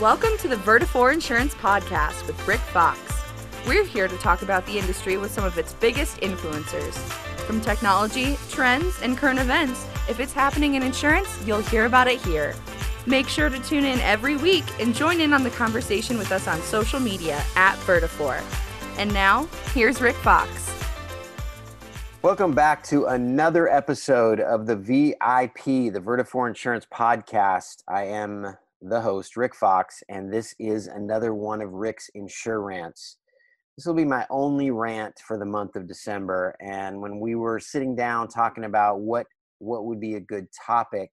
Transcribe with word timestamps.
Welcome 0.00 0.36
to 0.40 0.48
the 0.48 0.56
Vertafore 0.56 1.10
Insurance 1.10 1.54
Podcast 1.54 2.26
with 2.26 2.46
Rick 2.46 2.60
Fox. 2.60 3.00
We're 3.66 3.86
here 3.86 4.08
to 4.08 4.16
talk 4.18 4.42
about 4.42 4.66
the 4.66 4.78
industry 4.78 5.16
with 5.16 5.30
some 5.30 5.42
of 5.42 5.56
its 5.56 5.72
biggest 5.72 6.18
influencers. 6.18 6.92
From 7.46 7.62
technology, 7.62 8.36
trends, 8.50 9.00
and 9.00 9.16
current 9.16 9.38
events, 9.38 9.86
if 10.06 10.20
it's 10.20 10.34
happening 10.34 10.74
in 10.74 10.82
insurance, 10.82 11.30
you'll 11.46 11.62
hear 11.62 11.86
about 11.86 12.08
it 12.08 12.20
here. 12.20 12.54
Make 13.06 13.26
sure 13.26 13.48
to 13.48 13.58
tune 13.60 13.86
in 13.86 13.98
every 14.00 14.36
week 14.36 14.64
and 14.78 14.94
join 14.94 15.18
in 15.18 15.32
on 15.32 15.42
the 15.42 15.50
conversation 15.50 16.18
with 16.18 16.30
us 16.30 16.46
on 16.46 16.60
social 16.60 17.00
media 17.00 17.42
at 17.54 17.76
Vertafore. 17.86 18.42
And 18.98 19.10
now, 19.14 19.48
here's 19.72 20.02
Rick 20.02 20.16
Fox. 20.16 20.74
Welcome 22.20 22.52
back 22.52 22.84
to 22.88 23.06
another 23.06 23.66
episode 23.66 24.40
of 24.40 24.66
the 24.66 24.76
VIP, 24.76 25.90
the 25.90 26.02
Vertafore 26.04 26.48
Insurance 26.48 26.84
Podcast. 26.84 27.82
I 27.88 28.02
am 28.04 28.58
the 28.82 29.00
host, 29.00 29.36
Rick 29.36 29.54
Fox, 29.54 30.02
and 30.08 30.32
this 30.32 30.54
is 30.58 30.86
another 30.86 31.34
one 31.34 31.62
of 31.62 31.72
Rick's 31.72 32.10
Insure 32.14 32.60
Rants. 32.60 33.16
This 33.76 33.86
will 33.86 33.94
be 33.94 34.04
my 34.04 34.26
only 34.30 34.70
rant 34.70 35.18
for 35.26 35.38
the 35.38 35.44
month 35.44 35.76
of 35.76 35.86
December. 35.86 36.56
And 36.60 37.00
when 37.00 37.20
we 37.20 37.34
were 37.34 37.60
sitting 37.60 37.94
down 37.94 38.28
talking 38.28 38.64
about 38.64 39.00
what 39.00 39.26
what 39.58 39.86
would 39.86 40.00
be 40.00 40.14
a 40.14 40.20
good 40.20 40.46
topic, 40.66 41.10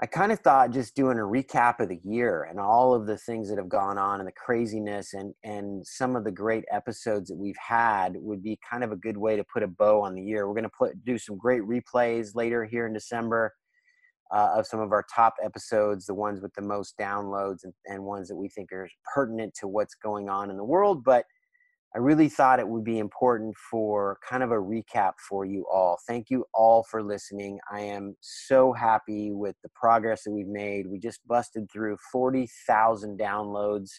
I 0.00 0.06
kind 0.06 0.32
of 0.32 0.40
thought 0.40 0.72
just 0.72 0.94
doing 0.94 1.18
a 1.18 1.22
recap 1.22 1.80
of 1.80 1.88
the 1.88 2.00
year 2.02 2.44
and 2.44 2.58
all 2.58 2.94
of 2.94 3.06
the 3.06 3.16
things 3.16 3.48
that 3.48 3.58
have 3.58 3.68
gone 3.68 3.98
on 3.98 4.20
and 4.20 4.26
the 4.26 4.32
craziness 4.32 5.14
and 5.14 5.34
and 5.44 5.86
some 5.86 6.16
of 6.16 6.24
the 6.24 6.30
great 6.30 6.64
episodes 6.70 7.28
that 7.28 7.36
we've 7.36 7.56
had 7.56 8.14
would 8.16 8.42
be 8.42 8.58
kind 8.68 8.84
of 8.84 8.92
a 8.92 8.96
good 8.96 9.16
way 9.16 9.36
to 9.36 9.44
put 9.44 9.62
a 9.62 9.68
bow 9.68 10.02
on 10.02 10.14
the 10.14 10.22
year. 10.22 10.46
We're 10.46 10.54
going 10.54 10.64
to 10.64 10.70
put 10.76 11.04
do 11.04 11.18
some 11.18 11.36
great 11.36 11.62
replays 11.62 12.34
later 12.34 12.64
here 12.64 12.86
in 12.86 12.92
December 12.92 13.54
uh, 14.32 14.54
of 14.56 14.66
some 14.66 14.80
of 14.80 14.92
our 14.92 15.04
top 15.14 15.34
episodes, 15.44 16.06
the 16.06 16.14
ones 16.14 16.40
with 16.40 16.54
the 16.54 16.62
most 16.62 16.96
downloads 16.98 17.64
and, 17.64 17.72
and 17.86 18.02
ones 18.02 18.28
that 18.28 18.36
we 18.36 18.48
think 18.48 18.72
are 18.72 18.88
pertinent 19.14 19.54
to 19.54 19.68
what's 19.68 19.94
going 19.94 20.28
on 20.28 20.50
in 20.50 20.56
the 20.56 20.64
world. 20.64 21.04
But 21.04 21.26
I 21.94 21.98
really 21.98 22.30
thought 22.30 22.58
it 22.58 22.66
would 22.66 22.84
be 22.84 22.98
important 22.98 23.54
for 23.70 24.18
kind 24.26 24.42
of 24.42 24.50
a 24.50 24.56
recap 24.56 25.12
for 25.28 25.44
you 25.44 25.66
all. 25.70 25.98
Thank 26.06 26.30
you 26.30 26.46
all 26.54 26.84
for 26.84 27.02
listening. 27.02 27.58
I 27.70 27.80
am 27.80 28.16
so 28.20 28.72
happy 28.72 29.30
with 29.30 29.56
the 29.62 29.68
progress 29.74 30.24
that 30.24 30.30
we've 30.30 30.46
made. 30.46 30.86
We 30.86 30.98
just 30.98 31.20
busted 31.28 31.70
through 31.70 31.98
40,000 32.10 33.18
downloads 33.18 33.90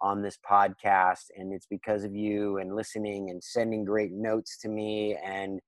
on 0.00 0.22
this 0.22 0.38
podcast, 0.48 1.24
and 1.36 1.52
it's 1.52 1.66
because 1.66 2.04
of 2.04 2.14
you 2.14 2.56
and 2.56 2.74
listening 2.74 3.28
and 3.28 3.44
sending 3.44 3.84
great 3.84 4.12
notes 4.12 4.56
to 4.58 4.68
me 4.70 5.14
and 5.22 5.60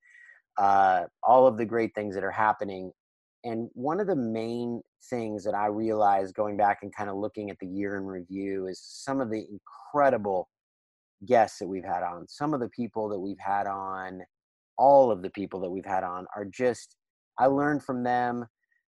uh, 0.56 1.04
all 1.22 1.46
of 1.46 1.58
the 1.58 1.66
great 1.66 1.94
things 1.94 2.14
that 2.14 2.24
are 2.24 2.30
happening. 2.30 2.92
And 3.44 3.68
one 3.72 4.00
of 4.00 4.06
the 4.06 4.16
main 4.16 4.82
things 5.08 5.44
that 5.44 5.54
I 5.54 5.66
realized 5.66 6.34
going 6.34 6.56
back 6.56 6.80
and 6.82 6.94
kind 6.94 7.08
of 7.08 7.16
looking 7.16 7.50
at 7.50 7.58
the 7.58 7.66
year 7.66 7.96
in 7.96 8.04
review 8.04 8.66
is 8.66 8.80
some 8.82 9.20
of 9.20 9.30
the 9.30 9.46
incredible 9.50 10.48
guests 11.26 11.58
that 11.58 11.68
we've 11.68 11.84
had 11.84 12.02
on, 12.02 12.26
some 12.28 12.54
of 12.54 12.60
the 12.60 12.68
people 12.68 13.08
that 13.08 13.18
we've 13.18 13.38
had 13.38 13.66
on, 13.66 14.20
all 14.76 15.10
of 15.10 15.22
the 15.22 15.30
people 15.30 15.60
that 15.60 15.70
we've 15.70 15.86
had 15.86 16.04
on 16.04 16.26
are 16.36 16.44
just, 16.44 16.96
I 17.38 17.46
learned 17.46 17.82
from 17.82 18.02
them. 18.02 18.46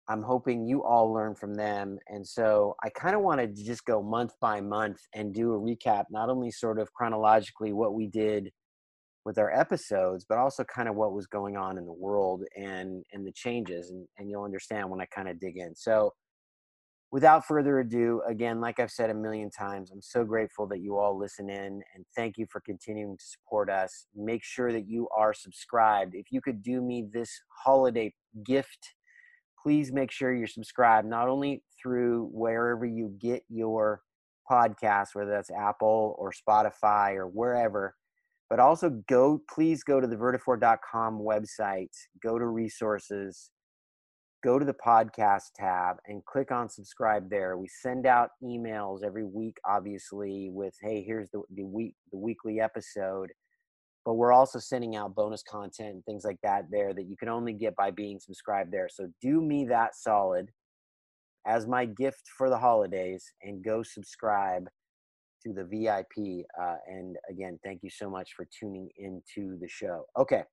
I'm 0.09 0.23
hoping 0.23 0.65
you 0.65 0.83
all 0.83 1.11
learn 1.11 1.35
from 1.35 1.53
them. 1.53 1.97
And 2.07 2.25
so 2.25 2.75
I 2.83 2.89
kind 2.89 3.15
of 3.15 3.21
wanted 3.21 3.55
to 3.55 3.65
just 3.65 3.85
go 3.85 4.01
month 4.01 4.31
by 4.39 4.61
month 4.61 4.99
and 5.13 5.33
do 5.33 5.53
a 5.53 5.59
recap, 5.59 6.05
not 6.09 6.29
only 6.29 6.51
sort 6.51 6.79
of 6.79 6.93
chronologically 6.93 7.73
what 7.73 7.93
we 7.93 8.07
did 8.07 8.49
with 9.27 9.37
our 9.37 9.51
episodes, 9.51 10.25
but 10.27 10.37
also 10.37 10.63
kind 10.63 10.87
of 10.87 10.95
what 10.95 11.11
was 11.11 11.27
going 11.27 11.57
on 11.57 11.77
in 11.77 11.85
the 11.85 11.91
world 11.91 12.43
and 12.55 13.03
and 13.11 13.27
the 13.27 13.31
changes. 13.33 13.89
And, 13.91 14.07
and 14.17 14.29
you'll 14.29 14.45
understand 14.45 14.89
when 14.89 15.01
I 15.01 15.05
kind 15.13 15.27
of 15.27 15.37
dig 15.37 15.57
in. 15.57 15.75
So 15.75 16.13
without 17.11 17.45
further 17.45 17.79
ado, 17.79 18.21
again, 18.25 18.61
like 18.61 18.79
I've 18.79 18.89
said 18.89 19.09
a 19.09 19.13
million 19.13 19.49
times, 19.51 19.91
I'm 19.91 20.01
so 20.01 20.23
grateful 20.23 20.65
that 20.67 20.79
you 20.79 20.97
all 20.97 21.19
listen 21.19 21.49
in 21.49 21.81
and 21.93 22.05
thank 22.15 22.37
you 22.37 22.45
for 22.49 22.61
continuing 22.61 23.17
to 23.17 23.25
support 23.25 23.69
us. 23.69 24.07
Make 24.15 24.45
sure 24.45 24.71
that 24.71 24.87
you 24.87 25.09
are 25.15 25.33
subscribed. 25.33 26.15
If 26.15 26.27
you 26.31 26.39
could 26.39 26.63
do 26.63 26.81
me 26.81 27.05
this 27.11 27.29
holiday 27.65 28.13
gift, 28.45 28.93
please 29.61 29.91
make 29.91 30.09
sure 30.09 30.33
you're 30.33 30.47
subscribed, 30.47 31.05
not 31.05 31.27
only 31.27 31.63
through 31.81 32.29
wherever 32.31 32.85
you 32.85 33.13
get 33.19 33.43
your 33.49 33.99
podcast, 34.49 35.07
whether 35.15 35.31
that's 35.31 35.51
Apple 35.51 36.15
or 36.17 36.31
Spotify 36.31 37.15
or 37.15 37.27
wherever, 37.27 37.93
but 38.49 38.59
also 38.59 39.01
go, 39.09 39.41
please 39.53 39.83
go 39.83 39.99
to 39.99 40.07
the 40.07 40.15
vertafore.com 40.15 41.19
website, 41.19 41.93
go 42.23 42.39
to 42.39 42.45
resources, 42.45 43.51
go 44.43 44.57
to 44.57 44.65
the 44.65 44.73
podcast 44.73 45.51
tab 45.55 45.97
and 46.07 46.23
click 46.25 46.51
on 46.51 46.69
subscribe 46.69 47.29
there. 47.29 47.57
We 47.57 47.67
send 47.67 48.05
out 48.05 48.29
emails 48.43 49.03
every 49.03 49.25
week, 49.25 49.57
obviously, 49.65 50.49
with 50.51 50.73
hey, 50.81 51.03
here's 51.05 51.29
the, 51.31 51.41
the 51.53 51.65
week 51.65 51.95
the 52.11 52.17
weekly 52.17 52.59
episode. 52.59 53.31
But 54.05 54.13
we're 54.13 54.31
also 54.31 54.59
sending 54.59 54.95
out 54.95 55.15
bonus 55.15 55.43
content 55.43 55.95
and 55.95 56.05
things 56.05 56.23
like 56.23 56.39
that 56.41 56.67
there 56.71 56.93
that 56.93 57.09
you 57.09 57.17
can 57.17 57.27
only 57.27 57.51
get 57.51 57.75
by 57.75 57.91
being 57.91 58.21
subscribed 58.21 58.71
there. 58.71 58.87
So 58.89 59.09
do 59.21 59.41
me 59.41 59.65
that 59.65 59.95
solid 59.95 60.49
as 61.45 61.67
my 61.67 61.85
gift 61.85 62.23
for 62.37 62.49
the 62.49 62.57
holidays 62.57 63.25
and 63.41 63.63
go 63.63 63.83
subscribe 63.83 64.69
to 65.47 65.53
the 65.53 65.63
VIP. 65.63 66.45
Uh, 66.59 66.75
and 66.87 67.17
again, 67.29 67.59
thank 67.63 67.83
you 67.83 67.89
so 67.89 68.09
much 68.09 68.33
for 68.35 68.47
tuning 68.59 68.89
into 68.97 69.57
the 69.59 69.67
show. 69.67 70.05
Okay. 70.17 70.43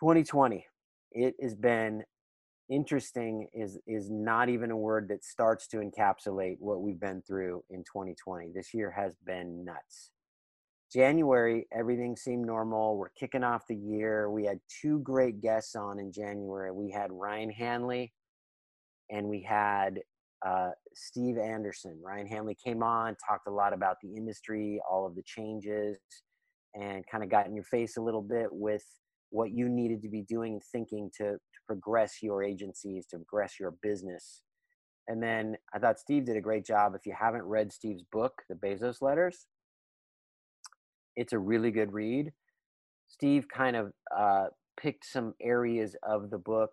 2020. 0.00 0.66
It 1.12 1.34
has 1.40 1.54
been 1.54 2.02
interesting 2.70 3.46
is 3.52 3.78
is 3.86 4.10
not 4.10 4.48
even 4.48 4.70
a 4.70 4.76
word 4.76 5.06
that 5.08 5.22
starts 5.22 5.66
to 5.68 5.76
encapsulate 5.78 6.56
what 6.60 6.80
we've 6.80 6.98
been 6.98 7.20
through 7.26 7.62
in 7.68 7.80
2020 7.80 8.52
this 8.54 8.72
year 8.72 8.90
has 8.90 9.14
been 9.26 9.62
nuts 9.62 10.12
january 10.90 11.66
everything 11.72 12.16
seemed 12.16 12.46
normal 12.46 12.96
we're 12.96 13.10
kicking 13.10 13.44
off 13.44 13.66
the 13.68 13.76
year 13.76 14.30
we 14.30 14.46
had 14.46 14.58
two 14.80 14.98
great 15.00 15.42
guests 15.42 15.76
on 15.76 15.98
in 15.98 16.10
january 16.10 16.72
we 16.72 16.90
had 16.90 17.12
ryan 17.12 17.50
hanley 17.50 18.14
and 19.10 19.28
we 19.28 19.42
had 19.42 20.00
uh, 20.46 20.70
steve 20.94 21.38
anderson 21.38 21.98
ryan 22.04 22.26
hanley 22.26 22.56
came 22.62 22.82
on 22.82 23.16
talked 23.26 23.46
a 23.48 23.50
lot 23.50 23.72
about 23.72 23.96
the 24.02 24.14
industry 24.14 24.80
all 24.90 25.06
of 25.06 25.14
the 25.14 25.22
changes 25.22 25.98
and 26.74 27.04
kind 27.06 27.22
of 27.22 27.30
got 27.30 27.46
in 27.46 27.54
your 27.54 27.64
face 27.64 27.96
a 27.96 28.00
little 28.00 28.22
bit 28.22 28.48
with 28.50 28.84
what 29.30 29.50
you 29.50 29.68
needed 29.68 30.02
to 30.02 30.08
be 30.08 30.22
doing 30.22 30.54
and 30.54 30.62
thinking 30.62 31.10
to, 31.16 31.32
to 31.32 31.60
progress 31.66 32.22
your 32.22 32.42
agencies, 32.42 33.06
to 33.06 33.18
progress 33.18 33.58
your 33.58 33.74
business. 33.82 34.42
And 35.08 35.22
then 35.22 35.56
I 35.74 35.78
thought 35.78 35.98
Steve 35.98 36.24
did 36.24 36.36
a 36.36 36.40
great 36.40 36.64
job. 36.64 36.94
If 36.94 37.04
you 37.04 37.14
haven't 37.18 37.42
read 37.42 37.72
Steve's 37.72 38.04
book, 38.10 38.42
The 38.48 38.54
Bezos 38.54 39.02
Letters, 39.02 39.46
it's 41.16 41.32
a 41.32 41.38
really 41.38 41.70
good 41.70 41.92
read. 41.92 42.32
Steve 43.08 43.46
kind 43.48 43.76
of 43.76 43.92
uh, 44.16 44.46
picked 44.80 45.04
some 45.04 45.34
areas 45.42 45.94
of 46.02 46.30
the 46.30 46.38
book 46.38 46.70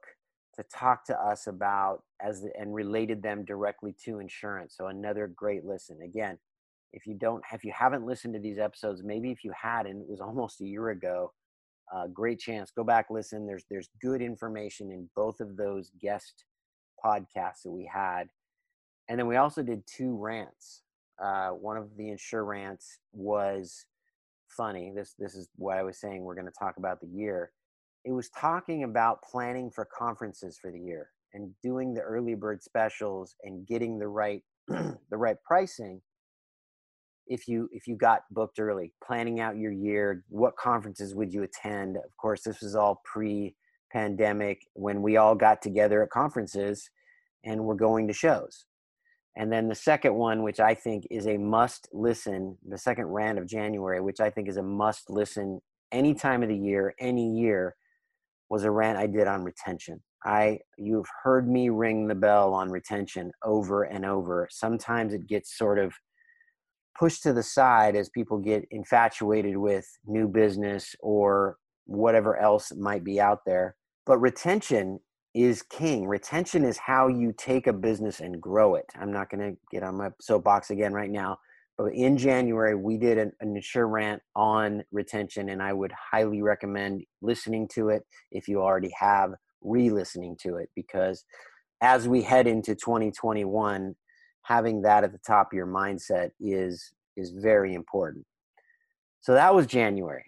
to 0.56 0.63
talk 0.63 1.06
to 1.06 1.17
us 1.17 1.47
about 1.47 2.03
as 2.22 2.45
and 2.59 2.73
related 2.73 3.22
them 3.22 3.45
directly 3.45 3.95
to 4.06 4.19
insurance. 4.19 4.75
So 4.78 4.88
another 4.88 5.28
great 5.28 5.66
listen. 5.66 6.01
Again, 6.03 6.38
if 6.94 7.07
you 7.07 7.16
don't, 7.16 7.44
if 7.53 7.63
you 7.63 7.72
haven't 7.78 8.06
listened 8.06 8.34
to 8.34 8.39
these 8.39 8.59
episodes, 8.59 9.01
maybe 9.03 9.31
if 9.31 9.44
you 9.44 9.53
had, 9.59 9.85
and 9.85 10.01
it 10.01 10.09
was 10.09 10.22
almost 10.22 10.62
a 10.62 10.66
year 10.66 10.89
ago, 10.89 11.31
uh, 11.94 12.07
great 12.07 12.39
chance. 12.39 12.72
Go 12.72 12.84
back, 12.84 13.07
listen. 13.09 13.45
There's 13.45 13.66
there's 13.69 13.89
good 14.01 14.22
information 14.22 14.91
in 14.91 15.09
both 15.16 15.39
of 15.39 15.57
those 15.57 15.91
guest 16.01 16.45
podcasts 17.03 17.63
that 17.63 17.72
we 17.72 17.89
had, 17.91 18.29
and 19.09 19.19
then 19.19 19.28
we 19.28 19.38
also 19.38 19.63
did 19.63 19.83
two 19.88 20.16
rants. 20.18 20.83
Uh, 21.22 21.50
one 21.50 21.78
of 21.78 21.95
the 21.97 22.09
insure 22.09 22.44
rants 22.45 23.00
was 23.13 23.85
funny. 24.47 24.91
This 24.95 25.16
this 25.18 25.35
is 25.35 25.50
what 25.56 25.78
I 25.78 25.83
was 25.83 26.00
saying. 26.00 26.23
We're 26.23 26.35
going 26.35 26.45
to 26.45 26.53
talk 26.57 26.78
about 26.78 27.00
the 27.01 27.07
year. 27.07 27.51
It 28.03 28.12
was 28.12 28.29
talking 28.29 28.84
about 28.84 29.22
planning 29.22 29.69
for 29.69 29.85
conferences 29.85 30.57
for 30.59 30.72
the 30.72 30.79
year 30.79 31.09
and 31.34 31.51
doing 31.62 31.94
the 31.94 32.01
early 32.01 32.35
bird 32.35 32.63
specials 32.63 33.36
and 33.44 33.65
getting 33.68 34.00
the 34.00 34.07
right 34.07 34.44
the 34.68 34.98
right 35.12 35.38
pricing. 35.45 36.01
If 37.27 37.48
you 37.48 37.69
if 37.71 37.88
you 37.88 37.95
got 37.95 38.21
booked 38.31 38.59
early 38.59 38.92
planning 39.06 39.39
out 39.39 39.57
your 39.57 39.71
year 39.71 40.24
what 40.30 40.57
conferences 40.57 41.13
would 41.13 41.31
you 41.31 41.44
attend? 41.44 41.95
Of 41.98 42.15
course 42.18 42.42
this 42.42 42.62
was 42.62 42.75
all 42.75 43.01
pre 43.06 43.56
pandemic 43.92 44.65
when 44.74 45.01
we 45.01 45.18
all 45.18 45.36
got 45.36 45.62
together 45.62 46.01
at 46.01 46.09
conferences 46.09 46.89
and 47.44 47.63
we're 47.63 47.75
going 47.75 48.07
to 48.07 48.13
shows. 48.13 48.65
And 49.36 49.51
then 49.51 49.69
the 49.69 49.75
second 49.75 50.15
one 50.15 50.44
which 50.44 50.59
i 50.59 50.74
think 50.74 51.06
is 51.09 51.27
a 51.27 51.38
must 51.38 51.88
listen 51.94 52.57
the 52.68 52.77
second 52.77 53.06
rant 53.06 53.39
of 53.39 53.47
january 53.47 54.01
which 54.01 54.19
i 54.19 54.30
think 54.30 54.50
is 54.50 54.57
a 54.57 54.63
must 54.63 55.09
listen 55.09 55.62
any 55.92 56.13
time 56.13 56.44
of 56.44 56.50
the 56.50 56.57
year 56.57 56.94
any 57.00 57.38
year 57.38 57.75
was 58.51 58.63
a 58.63 58.71
rant 58.71 58.98
i 58.98 59.07
did 59.07 59.27
on 59.27 59.44
retention 59.44 60.00
i 60.25 60.59
you've 60.77 61.09
heard 61.24 61.50
me 61.50 61.69
ring 61.69 62.07
the 62.07 62.15
bell 62.15 62.53
on 62.53 62.69
retention 62.69 63.31
over 63.44 63.83
and 63.83 64.06
over 64.06 64.48
sometimes 64.51 65.13
it 65.13 65.27
gets 65.27 65.57
sort 65.57 65.80
of 65.80 65.94
pushed 67.01 67.24
to 67.24 67.33
the 67.33 67.44
side 67.44 67.95
as 67.95 68.09
people 68.09 68.38
get 68.38 68.63
infatuated 68.71 69.57
with 69.57 69.88
new 70.06 70.27
business 70.27 70.95
or 71.00 71.57
whatever 71.86 72.38
else 72.38 72.71
might 72.77 73.03
be 73.03 73.19
out 73.19 73.39
there. 73.45 73.75
But 74.06 74.19
retention 74.19 75.00
is 75.33 75.63
king. 75.63 76.06
Retention 76.07 76.63
is 76.63 76.77
how 76.77 77.07
you 77.07 77.33
take 77.36 77.68
a 77.68 77.74
business 77.74 78.19
and 78.19 78.42
grow 78.42 78.75
it. 78.75 78.86
I'm 79.00 79.12
not 79.12 79.31
going 79.31 79.51
to 79.51 79.57
get 79.71 79.83
on 79.83 79.97
my 79.97 80.09
soapbox 80.19 80.69
again 80.69 80.94
right 80.94 81.09
now, 81.09 81.39
in 81.88 82.18
January 82.18 82.75
we 82.75 82.98
did 82.98 83.18
an, 83.18 83.31
an 83.39 83.56
insure 83.56 83.88
rant 83.88 84.22
on 84.36 84.83
retention, 84.92 85.50
and 85.50 85.62
I 85.62 85.74
would 85.74 85.92
highly 85.92 86.42
recommend 86.42 87.04
listening 87.22 87.68
to 87.74 87.89
it 87.89 88.04
if 88.31 88.48
you 88.48 88.62
already 88.62 88.92
have, 89.00 89.33
re-listening 89.62 90.38
to 90.42 90.57
it 90.57 90.69
because 90.75 91.24
as 91.81 92.07
we 92.07 92.22
head 92.22 92.48
into 92.48 92.75
2021, 92.75 93.95
having 94.44 94.81
that 94.81 95.04
at 95.04 95.12
the 95.12 95.19
top 95.25 95.48
of 95.51 95.56
your 95.56 95.68
mindset 95.68 96.31
is 96.39 96.92
is 97.18 97.31
very 97.31 97.74
important. 97.74 98.25
So 99.22 99.33
that 99.33 99.54
was 99.54 99.68
January. 99.68 100.25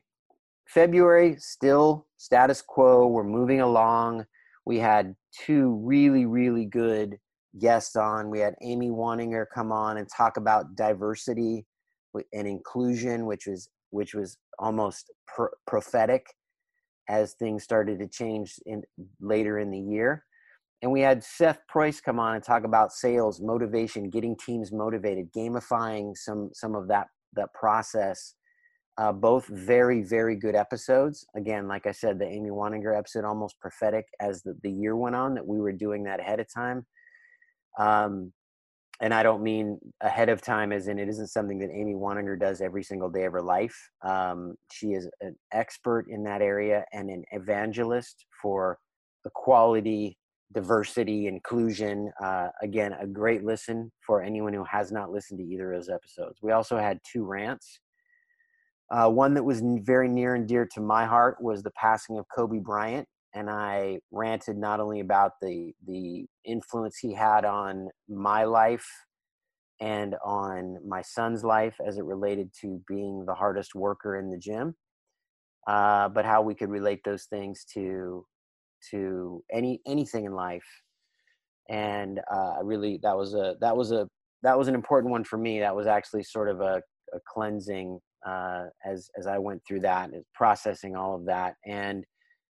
February 0.67 1.35
still 1.39 2.07
status 2.17 2.61
quo. 2.61 3.07
We're 3.07 3.23
moving 3.23 3.61
along 3.61 4.25
we 4.65 4.79
had 4.79 5.15
two 5.45 5.79
really 5.83 6.25
really 6.25 6.65
good 6.65 7.17
guests 7.59 7.95
on 7.95 8.29
we 8.29 8.39
had 8.39 8.55
amy 8.61 8.89
waninger 8.89 9.45
come 9.53 9.71
on 9.71 9.97
and 9.97 10.07
talk 10.09 10.37
about 10.37 10.75
diversity 10.75 11.65
and 12.33 12.47
inclusion 12.47 13.25
which 13.25 13.47
was 13.47 13.69
which 13.91 14.13
was 14.13 14.37
almost 14.59 15.11
pr- 15.27 15.53
prophetic 15.67 16.25
as 17.09 17.33
things 17.33 17.63
started 17.63 17.99
to 17.99 18.07
change 18.07 18.55
in 18.65 18.81
later 19.19 19.59
in 19.59 19.69
the 19.69 19.79
year 19.79 20.23
and 20.81 20.91
we 20.91 21.01
had 21.01 21.23
seth 21.23 21.59
price 21.67 22.01
come 22.01 22.19
on 22.19 22.35
and 22.35 22.43
talk 22.43 22.63
about 22.63 22.91
sales 22.91 23.39
motivation 23.41 24.09
getting 24.09 24.35
teams 24.37 24.71
motivated 24.71 25.31
gamifying 25.31 26.15
some 26.15 26.49
some 26.53 26.75
of 26.75 26.87
that 26.87 27.07
that 27.33 27.53
process 27.53 28.35
uh, 28.97 29.11
both 29.11 29.47
very, 29.47 30.03
very 30.03 30.35
good 30.35 30.55
episodes. 30.55 31.25
Again, 31.35 31.67
like 31.67 31.87
I 31.87 31.91
said, 31.91 32.19
the 32.19 32.27
Amy 32.27 32.51
Waninger 32.51 32.95
episode 32.95 33.25
almost 33.25 33.59
prophetic 33.59 34.05
as 34.19 34.43
the, 34.43 34.55
the 34.61 34.71
year 34.71 34.95
went 34.95 35.15
on 35.15 35.33
that 35.33 35.47
we 35.47 35.59
were 35.59 35.71
doing 35.71 36.03
that 36.03 36.19
ahead 36.19 36.39
of 36.39 36.47
time. 36.53 36.85
Um, 37.77 38.31
and 39.01 39.13
I 39.13 39.23
don't 39.23 39.43
mean 39.43 39.79
ahead 40.01 40.29
of 40.29 40.41
time 40.41 40.71
as 40.71 40.87
in 40.87 40.99
it 40.99 41.09
isn't 41.09 41.27
something 41.27 41.59
that 41.59 41.71
Amy 41.73 41.93
Waninger 41.93 42.39
does 42.39 42.61
every 42.61 42.83
single 42.83 43.09
day 43.09 43.25
of 43.25 43.33
her 43.33 43.41
life. 43.41 43.75
Um, 44.01 44.55
she 44.71 44.93
is 44.93 45.09
an 45.21 45.35
expert 45.51 46.05
in 46.09 46.23
that 46.23 46.41
area 46.41 46.85
and 46.93 47.09
an 47.09 47.23
evangelist 47.31 48.25
for 48.41 48.77
equality, 49.25 50.17
diversity, 50.53 51.27
inclusion. 51.27 52.11
Uh, 52.23 52.49
again, 52.61 52.93
a 52.93 53.07
great 53.07 53.43
listen 53.43 53.91
for 54.05 54.21
anyone 54.21 54.53
who 54.53 54.63
has 54.63 54.91
not 54.91 55.11
listened 55.11 55.39
to 55.39 55.45
either 55.45 55.73
of 55.73 55.79
those 55.79 55.89
episodes. 55.89 56.39
We 56.41 56.51
also 56.51 56.77
had 56.77 56.99
two 57.11 57.25
rants 57.25 57.79
uh, 58.93 59.09
one 59.09 59.33
that 59.33 59.43
was 59.43 59.61
very 59.81 60.07
near 60.07 60.35
and 60.35 60.47
dear 60.47 60.67
to 60.73 60.81
my 60.81 61.05
heart 61.05 61.41
was 61.41 61.63
the 61.63 61.71
passing 61.71 62.19
of 62.19 62.25
Kobe 62.33 62.59
Bryant, 62.59 63.07
and 63.35 63.49
I 63.49 63.99
ranted 64.11 64.57
not 64.57 64.79
only 64.79 64.99
about 64.99 65.33
the 65.41 65.73
the 65.87 66.25
influence 66.45 66.97
he 66.97 67.13
had 67.13 67.45
on 67.45 67.89
my 68.07 68.43
life 68.43 68.87
and 69.81 70.15
on 70.23 70.77
my 70.87 71.01
son's 71.01 71.43
life 71.43 71.75
as 71.85 71.97
it 71.97 72.03
related 72.03 72.51
to 72.61 72.81
being 72.87 73.25
the 73.25 73.33
hardest 73.33 73.75
worker 73.75 74.17
in 74.17 74.29
the 74.29 74.37
gym, 74.37 74.75
uh, 75.67 76.09
but 76.09 76.25
how 76.25 76.41
we 76.41 76.55
could 76.55 76.69
relate 76.69 77.01
those 77.03 77.25
things 77.25 77.65
to 77.73 78.25
to 78.91 79.43
any 79.51 79.81
anything 79.87 80.25
in 80.25 80.33
life. 80.33 80.65
And 81.69 82.19
uh, 82.31 82.55
I 82.57 82.59
really, 82.61 82.99
that 83.03 83.17
was 83.17 83.33
a 83.33 83.55
that 83.61 83.75
was 83.75 83.91
a 83.91 84.07
that 84.43 84.57
was 84.57 84.67
an 84.67 84.75
important 84.75 85.11
one 85.11 85.23
for 85.23 85.37
me. 85.37 85.59
That 85.59 85.75
was 85.75 85.87
actually 85.87 86.23
sort 86.23 86.49
of 86.49 86.61
a, 86.61 86.81
a 87.13 87.19
cleansing 87.27 87.99
uh, 88.25 88.65
as 88.85 89.09
as 89.17 89.27
I 89.27 89.37
went 89.37 89.61
through 89.67 89.81
that, 89.81 90.11
processing 90.35 90.95
all 90.95 91.15
of 91.15 91.25
that. 91.25 91.55
And 91.65 92.05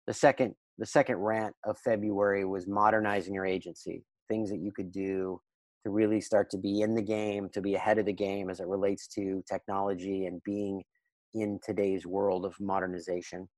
the 0.07 0.15
second 0.15 0.55
the 0.79 0.87
second 0.87 1.17
rant 1.17 1.55
of 1.65 1.79
February 1.79 2.45
was 2.45 2.67
modernizing 2.67 3.35
your 3.35 3.47
agency, 3.47 4.05
things 4.29 4.49
that 4.51 4.61
you 4.61 4.73
could 4.73 4.93
do 4.93 5.41
to 5.85 5.91
really 5.91 6.21
start 6.21 6.51
to 6.51 6.59
be 6.59 6.83
in 6.83 6.95
the 6.95 7.03
game, 7.03 7.49
to 7.51 7.61
be 7.61 7.75
ahead 7.75 7.99
of 7.99 8.07
the 8.07 8.13
game 8.13 8.49
as 8.49 8.61
it 8.61 8.67
relates 8.67 9.07
to 9.09 9.43
technology 9.49 10.27
and 10.27 10.43
being 10.45 10.83
in 11.35 11.59
today's 11.63 12.07
world 12.07 12.45
of 12.45 12.59
modernization. 12.61 13.49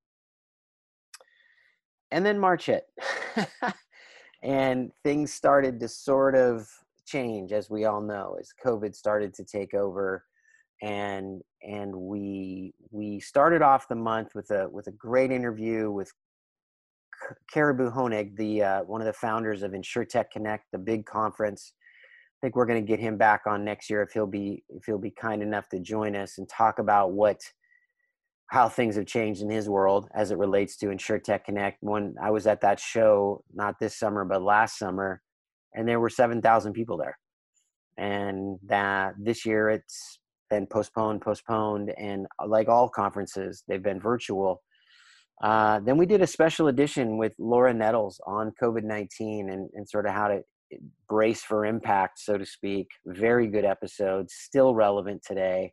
And 2.11 2.25
then 2.25 2.39
March 2.39 2.67
hit. 2.67 2.85
and 4.43 4.91
things 5.05 5.33
started 5.33 5.79
to 5.81 5.89
sort 5.89 6.35
of 6.35 6.69
change, 7.07 7.53
as 7.53 7.71
we 7.71 7.85
all 7.85 8.01
know, 8.01 8.37
as 8.41 8.51
COVID 8.65 8.95
started 8.95 9.35
to 9.35 9.45
take 9.45 9.75
over 9.75 10.25
and 10.83 11.43
and 11.63 11.95
we 11.95 12.73
we 12.91 13.21
started 13.21 13.61
off 13.61 13.89
the 13.89 13.95
month 13.95 14.35
with 14.35 14.51
a 14.51 14.69
with 14.71 14.87
a 14.87 14.93
great 14.93 15.31
interview 15.31 15.91
with 15.91 16.11
Caribou 17.53 17.91
Honig, 17.91 18.37
the 18.37 18.63
uh, 18.63 18.83
one 18.85 19.01
of 19.01 19.07
the 19.07 19.13
founders 19.13 19.63
of 19.63 19.73
InsureTech 19.73 20.31
Connect, 20.33 20.65
the 20.73 20.79
big 20.79 21.07
conference. 21.07 21.73
I 22.43 22.47
think 22.47 22.57
we're 22.57 22.67
going 22.67 22.85
to 22.85 22.89
get 22.89 23.01
him 23.01 23.19
back 23.19 23.43
on 23.47 23.65
next 23.65 23.91
year 23.91 24.03
if 24.03 24.13
he'll 24.13 24.27
be 24.27 24.63
if 24.69 24.85
he'll 24.87 24.99
be 24.99 25.11
kind 25.11 25.43
enough 25.43 25.69
to 25.71 25.79
join 25.79 26.17
us 26.17 26.39
and 26.39 26.49
talk 26.49 26.79
about 26.79 27.13
what 27.13 27.41
how 28.47 28.69
things 28.69 28.97
have 28.97 29.07
changed 29.07 29.43
in 29.43 29.51
his 29.51 29.69
world 29.69 30.09
as 30.15 30.31
it 30.31 30.39
relates 30.39 30.77
to 30.79 30.87
InsureTech 30.87 31.45
Connect. 31.45 31.79
When 31.83 32.15
I 32.21 32.31
was 32.31 32.47
at 32.47 32.63
that 32.63 32.81
show, 32.81 33.45
not 33.55 33.79
this 33.79 33.97
summer 33.97 34.25
but 34.25 34.43
last 34.43 34.79
summer, 34.79 35.23
and 35.75 35.87
there 35.87 36.01
were 36.01 36.11
seven 36.11 36.41
thousand 36.41 36.73
people 36.73 36.97
there, 36.97 37.19
and 37.97 38.59
that 38.67 39.15
this 39.19 39.45
year 39.45 39.71
it's 39.71 40.19
been 40.49 40.67
postponed, 40.67 41.21
postponed, 41.21 41.93
and 41.97 42.27
uh, 42.43 42.47
like 42.47 42.69
all 42.69 42.89
conferences, 42.89 43.63
they've 43.69 43.83
been 43.83 44.01
virtual. 44.01 44.63
Uh, 45.43 45.81
then 45.81 45.97
we 45.97 46.07
did 46.07 46.21
a 46.21 46.27
special 46.27 46.69
edition 46.69 47.17
with 47.17 47.33
Laura 47.39 47.73
Nettles 47.73 48.21
on 48.27 48.53
COVID 48.63 48.85
19 48.85 49.51
and, 49.51 49.71
and 49.73 49.89
sort 49.89 50.07
of 50.07 50.13
how 50.13 50.29
to 50.29 50.43
eh, 50.73 50.77
brace 51.09 51.43
for 51.43 51.65
impact, 51.65 52.19
so 52.19 52.37
to 52.37 52.45
speak. 52.45 52.89
Very 53.07 53.47
good 53.47 53.65
episode, 53.65 54.31
still 54.31 54.75
relevant 54.75 55.23
today. 55.27 55.73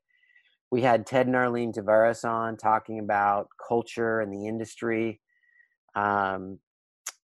We 0.72 0.82
had 0.82 1.06
Ted 1.06 1.28
and 1.28 1.36
Arlene 1.36 1.74
Tavares 1.74 2.28
on 2.28 2.58
talking 2.58 3.00
about 3.00 3.48
culture 3.68 4.22
and 4.22 4.34
the 4.34 4.48
industry. 4.48 5.20
Um, 5.96 6.60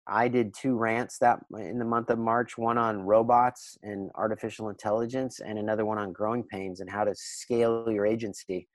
I 0.08 0.28
did 0.28 0.54
two 0.54 0.76
rants 0.76 1.18
that 1.18 1.40
in 1.58 1.78
the 1.78 1.84
month 1.84 2.08
of 2.10 2.18
March, 2.18 2.56
one 2.56 2.78
on 2.78 3.02
robots 3.02 3.76
and 3.82 4.10
artificial 4.14 4.70
intelligence, 4.70 5.40
and 5.40 5.58
another 5.58 5.84
one 5.84 5.98
on 5.98 6.12
growing 6.12 6.44
pains 6.44 6.80
and 6.80 6.88
how 6.88 7.04
to 7.04 7.14
scale 7.14 7.90
your 7.90 8.06
agency. 8.06 8.68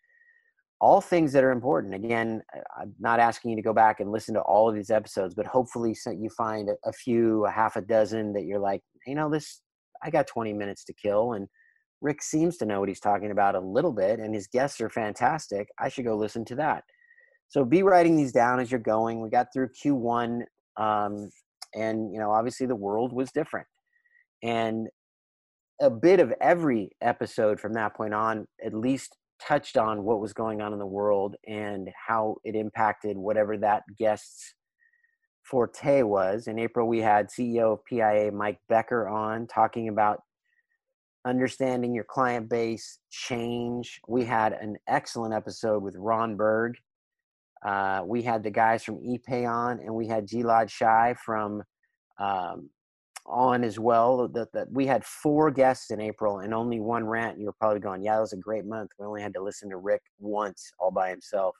All 0.81 0.99
things 0.99 1.31
that 1.33 1.43
are 1.43 1.51
important. 1.51 1.93
Again, 1.93 2.41
I'm 2.79 2.93
not 2.99 3.19
asking 3.19 3.51
you 3.51 3.57
to 3.57 3.61
go 3.61 3.73
back 3.73 3.99
and 3.99 4.11
listen 4.11 4.33
to 4.35 4.41
all 4.41 4.67
of 4.67 4.75
these 4.75 4.89
episodes, 4.89 5.33
but 5.33 5.45
hopefully 5.45 5.95
you 6.17 6.29
find 6.29 6.69
a 6.83 6.91
few, 6.91 7.45
a 7.45 7.51
half 7.51 7.75
a 7.77 7.81
dozen 7.81 8.33
that 8.33 8.43
you're 8.43 8.59
like, 8.59 8.81
you 9.07 9.15
know, 9.15 9.29
this, 9.29 9.61
I 10.03 10.09
got 10.09 10.27
20 10.27 10.51
minutes 10.53 10.83
to 10.85 10.93
kill. 10.93 11.33
And 11.33 11.47
Rick 12.01 12.21
seems 12.21 12.57
to 12.57 12.65
know 12.65 12.81
what 12.81 12.89
he's 12.89 12.99
talking 12.99 13.31
about 13.31 13.55
a 13.55 13.61
little 13.61 13.93
bit, 13.93 14.19
and 14.19 14.35
his 14.35 14.47
guests 14.47 14.81
are 14.81 14.89
fantastic. 14.89 15.69
I 15.79 15.87
should 15.87 16.05
go 16.05 16.17
listen 16.17 16.43
to 16.45 16.55
that. 16.55 16.83
So 17.47 17.63
be 17.63 17.83
writing 17.83 18.17
these 18.17 18.33
down 18.33 18.59
as 18.59 18.71
you're 18.71 18.79
going. 18.79 19.21
We 19.21 19.29
got 19.29 19.47
through 19.53 19.69
Q1 19.83 20.41
um, 20.77 21.29
and 21.75 22.13
you 22.13 22.19
know 22.19 22.31
obviously 22.31 22.65
the 22.65 22.75
world 22.75 23.13
was 23.13 23.31
different 23.31 23.67
and 24.41 24.87
a 25.81 25.89
bit 25.89 26.19
of 26.19 26.33
every 26.39 26.91
episode 27.01 27.59
from 27.59 27.73
that 27.73 27.95
point 27.95 28.13
on 28.13 28.47
at 28.63 28.73
least 28.73 29.17
touched 29.47 29.77
on 29.77 30.03
what 30.03 30.19
was 30.19 30.33
going 30.33 30.61
on 30.61 30.73
in 30.73 30.79
the 30.79 30.85
world 30.85 31.35
and 31.47 31.89
how 32.07 32.37
it 32.43 32.55
impacted 32.55 33.17
whatever 33.17 33.57
that 33.57 33.83
guest's 33.97 34.53
forte 35.43 36.03
was. 36.03 36.47
In 36.47 36.57
april 36.57 36.87
we 36.87 36.99
had 36.99 37.29
ceo 37.29 37.73
of 37.73 37.85
pia 37.85 38.31
mike 38.31 38.59
becker 38.69 39.07
on 39.07 39.47
talking 39.47 39.89
about 39.89 40.21
understanding 41.25 41.93
your 41.93 42.03
client 42.03 42.49
base 42.49 42.99
change. 43.09 43.99
We 44.07 44.25
had 44.25 44.53
an 44.53 44.77
excellent 44.87 45.33
episode 45.33 45.83
with 45.83 45.95
ron 45.97 46.35
berg. 46.35 46.75
Uh, 47.65 48.01
we 48.05 48.21
had 48.21 48.43
the 48.43 48.51
guys 48.51 48.83
from 48.83 48.97
ePay 48.97 49.49
on, 49.49 49.79
and 49.79 49.95
we 49.95 50.05
had 50.05 50.27
Gilad 50.27 50.69
Shai 50.69 51.15
from 51.23 51.63
um, 52.19 52.69
on 53.25 53.63
as 53.63 53.79
well. 53.79 54.27
That, 54.27 54.51
that 54.53 54.71
we 54.71 54.85
had 54.85 55.05
four 55.05 55.51
guests 55.51 55.91
in 55.91 56.01
April 56.01 56.39
and 56.39 56.53
only 56.53 56.79
one 56.79 57.05
rant. 57.05 57.39
You 57.39 57.45
were 57.47 57.53
probably 57.53 57.79
going, 57.79 58.03
"Yeah, 58.03 58.15
that 58.15 58.21
was 58.21 58.33
a 58.33 58.37
great 58.37 58.65
month." 58.65 58.91
We 58.99 59.05
only 59.05 59.21
had 59.21 59.33
to 59.35 59.43
listen 59.43 59.69
to 59.69 59.77
Rick 59.77 60.01
once, 60.19 60.71
all 60.79 60.91
by 60.91 61.09
himself. 61.09 61.55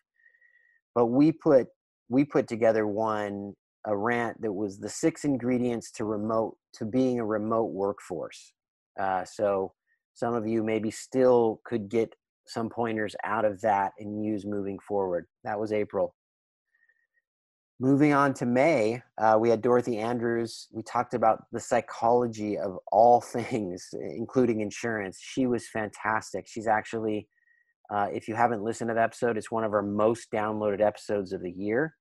But 0.96 1.08
we 1.08 1.32
put 1.32 1.68
we 2.10 2.26
put 2.26 2.48
together 2.48 2.88
one 2.88 3.54
a 3.86 3.96
rant 3.96 4.42
that 4.42 4.54
was 4.54 4.80
the 4.80 4.90
six 4.90 5.26
ingredients 5.26 5.92
to 5.92 6.06
remote 6.06 6.58
to 6.76 6.86
being 6.86 7.20
a 7.20 7.26
remote 7.26 7.72
workforce. 7.72 8.54
Uh, 9.00 9.26
so 9.26 9.74
some 10.14 10.34
of 10.34 10.48
you 10.48 10.64
maybe 10.64 10.92
still 10.92 11.60
could 11.66 11.90
get 11.90 12.14
some 12.46 12.70
pointers 12.70 13.16
out 13.24 13.46
of 13.46 13.62
that 13.62 13.94
and 14.00 14.24
use 14.24 14.46
moving 14.46 14.78
forward. 14.88 15.26
That 15.44 15.60
was 15.60 15.72
April. 15.72 16.16
Moving 17.80 18.14
on 18.14 18.34
to 18.36 18.46
May, 18.46 19.02
uh, 19.18 19.38
we 19.40 19.50
had 19.50 19.62
Dorothy 19.62 19.98
Andrews. 19.98 20.68
We 20.72 20.84
talked 20.84 21.14
about 21.14 21.46
the 21.52 21.60
psychology 21.60 22.58
of 22.58 22.78
all 22.92 23.20
things, 23.36 23.90
including 23.94 24.62
insurance. 24.62 25.20
She 25.22 25.48
was 25.48 25.68
fantastic. 25.68 26.46
She's 26.48 26.68
actually, 26.68 27.28
uh, 27.94 28.08
if 28.14 28.28
you 28.28 28.36
haven't 28.36 28.64
listened 28.64 28.90
to 28.90 28.94
that 28.94 29.04
episode, 29.04 29.38
it's 29.38 29.52
one 29.52 29.64
of 29.64 29.74
our 29.74 29.82
most 29.82 30.30
downloaded 30.32 30.82
episodes 30.82 31.34
of 31.34 31.42
the 31.42 31.52
year. 31.52 31.96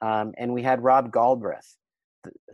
Um, 0.00 0.32
and 0.38 0.52
we 0.52 0.62
had 0.62 0.84
Rob 0.84 1.10
Galbraith, 1.12 1.76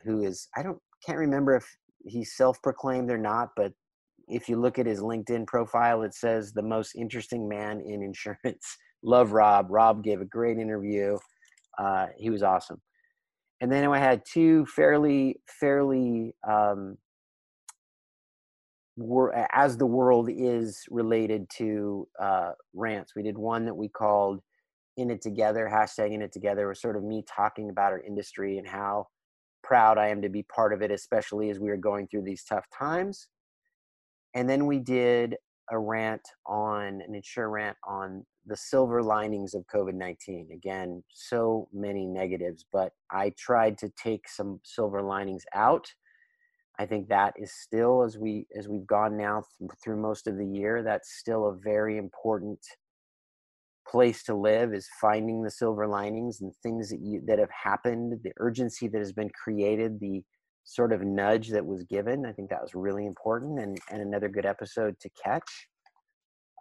who 0.05 0.23
is 0.23 0.49
I 0.57 0.63
don't 0.63 0.79
can't 1.05 1.19
remember 1.19 1.57
if 1.57 1.67
he's 2.07 2.35
self-proclaimed 2.37 3.11
or 3.11 3.19
not, 3.19 3.51
but 3.57 3.73
if 4.29 4.49
you 4.49 4.57
look 4.57 4.79
at 4.79 4.87
his 4.87 5.01
LinkedIn 5.01 5.47
profile, 5.47 6.03
it 6.03 6.15
says 6.15 6.53
the 6.53 6.63
most 6.63 6.95
interesting 6.95 7.47
man 7.49 7.81
in 7.81 8.03
insurance. 8.03 8.79
Love 9.03 9.33
Rob. 9.33 9.67
Rob 9.69 10.03
gave 10.03 10.23
a 10.23 10.25
great 10.25 10.59
interview. 10.59 11.19
Uh, 11.78 12.07
he 12.16 12.31
was 12.31 12.43
awesome. 12.43 12.81
And 13.61 13.71
then 13.71 13.85
I 13.88 13.99
had 13.99 14.23
two 14.25 14.66
fairly, 14.66 15.40
fairly, 15.47 16.35
um, 16.47 16.99
were, 18.97 19.35
as 19.52 19.76
the 19.76 19.87
world 19.87 20.28
is 20.31 20.85
related 20.90 21.49
to 21.57 22.07
uh, 22.21 22.52
rants. 22.75 23.14
We 23.16 23.23
did 23.23 23.38
one 23.38 23.64
that 23.64 23.75
we 23.75 23.88
called 23.88 24.40
"In 24.97 25.11
It 25.11 25.23
Together." 25.23 25.69
Hashtag 25.73 26.12
"In 26.12 26.23
It 26.23 26.33
Together" 26.33 26.69
was 26.69 26.81
sort 26.81 26.97
of 26.97 27.02
me 27.02 27.25
talking 27.26 27.71
about 27.71 27.93
our 27.93 28.00
industry 28.00 28.59
and 28.59 28.69
how 28.69 29.09
proud 29.62 29.99
I 29.99 30.09
am 30.09 30.23
to 30.23 30.28
be 30.28 30.43
part 30.45 30.73
of 30.73 30.83
it, 30.83 30.90
especially 30.90 31.50
as 31.50 31.59
we 31.59 31.71
are 31.71 31.76
going 31.76 32.07
through 32.07 32.23
these 32.23 32.45
tough 32.45 32.66
times. 32.76 33.28
And 34.35 34.49
then 34.49 34.66
we 34.66 34.78
did 34.78 35.37
a 35.71 35.78
rant 35.78 36.23
on 36.47 37.00
an 37.06 37.14
insure 37.14 37.49
rant 37.49 37.76
on 37.87 38.25
the 38.47 38.56
silver 38.56 39.02
linings 39.02 39.54
of 39.54 39.66
COVID 39.66 39.94
19. 39.94 40.49
Again, 40.52 41.02
so 41.12 41.68
many 41.73 42.06
negatives, 42.06 42.64
but 42.73 42.92
I 43.11 43.33
tried 43.38 43.78
to 43.78 43.90
take 43.90 44.28
some 44.28 44.61
silver 44.64 45.02
linings 45.02 45.44
out. 45.54 45.87
I 46.78 46.87
think 46.87 47.09
that 47.09 47.35
is 47.37 47.52
still, 47.52 48.02
as 48.02 48.18
we 48.18 48.47
as 48.56 48.68
we've 48.68 48.87
gone 48.87 49.16
now 49.16 49.44
through 49.83 50.00
most 50.00 50.26
of 50.26 50.37
the 50.37 50.47
year, 50.47 50.83
that's 50.83 51.16
still 51.18 51.47
a 51.47 51.56
very 51.56 51.99
important 51.99 52.59
place 53.87 54.23
to 54.25 54.35
live 54.35 54.73
is 54.73 54.88
finding 55.00 55.42
the 55.42 55.50
silver 55.50 55.87
linings 55.87 56.40
and 56.40 56.54
things 56.62 56.88
that 56.88 57.00
you 57.00 57.23
that 57.26 57.38
have 57.38 57.50
happened 57.50 58.18
the 58.23 58.33
urgency 58.38 58.88
that 58.88 58.99
has 58.99 59.12
been 59.12 59.30
created 59.30 60.00
the 60.00 60.23
sort 60.64 60.92
of 60.92 61.02
nudge 61.02 61.50
that 61.50 61.64
was 61.64 61.85
given 61.85 62.26
i 62.26 62.33
think 62.33 62.50
that 62.50 62.62
was 62.62 62.75
really 62.75 63.06
important 63.06 63.61
and 63.61 63.78
and 63.90 64.00
another 64.00 64.28
good 64.28 64.47
episode 64.47 64.99
to 65.00 65.09
catch. 65.23 65.68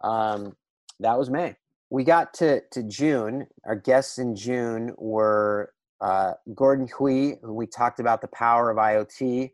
Um 0.02 0.52
that 1.00 1.18
was 1.18 1.30
may. 1.30 1.56
We 1.90 2.04
got 2.04 2.34
to 2.34 2.60
to 2.72 2.82
june. 2.82 3.46
Our 3.64 3.76
guests 3.76 4.18
in 4.18 4.36
june 4.36 4.94
were 4.98 5.72
uh 6.00 6.34
gordon 6.54 6.88
hui 6.96 7.36
who 7.42 7.54
we 7.54 7.66
talked 7.66 8.00
about 8.00 8.20
the 8.20 8.28
power 8.28 8.70
of 8.70 8.76
iot 8.76 9.50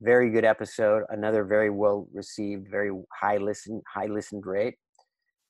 very 0.00 0.30
good 0.30 0.44
episode. 0.44 1.02
Another 1.08 1.44
very 1.44 1.70
well 1.70 2.08
received 2.12 2.68
very 2.70 2.90
high 3.12 3.38
listen 3.38 3.82
high 3.92 4.06
listened 4.06 4.46
rate. 4.46 4.74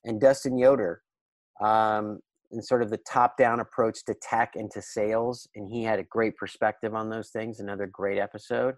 And 0.05 0.19
dustin 0.19 0.57
yoder. 0.57 1.01
Um, 1.61 2.19
and 2.51 2.63
sort 2.63 2.81
of 2.81 2.89
the 2.89 2.99
top 3.07 3.37
down 3.37 3.59
approach 3.59 4.03
to 4.05 4.15
tech 4.21 4.53
and 4.55 4.71
to 4.71 4.81
sales. 4.81 5.47
And 5.55 5.69
he 5.71 5.83
had 5.83 5.99
a 5.99 6.03
great 6.03 6.35
perspective 6.35 6.95
on 6.95 7.09
those 7.09 7.29
things. 7.29 7.59
Another 7.59 7.87
great 7.87 8.17
episode. 8.17 8.75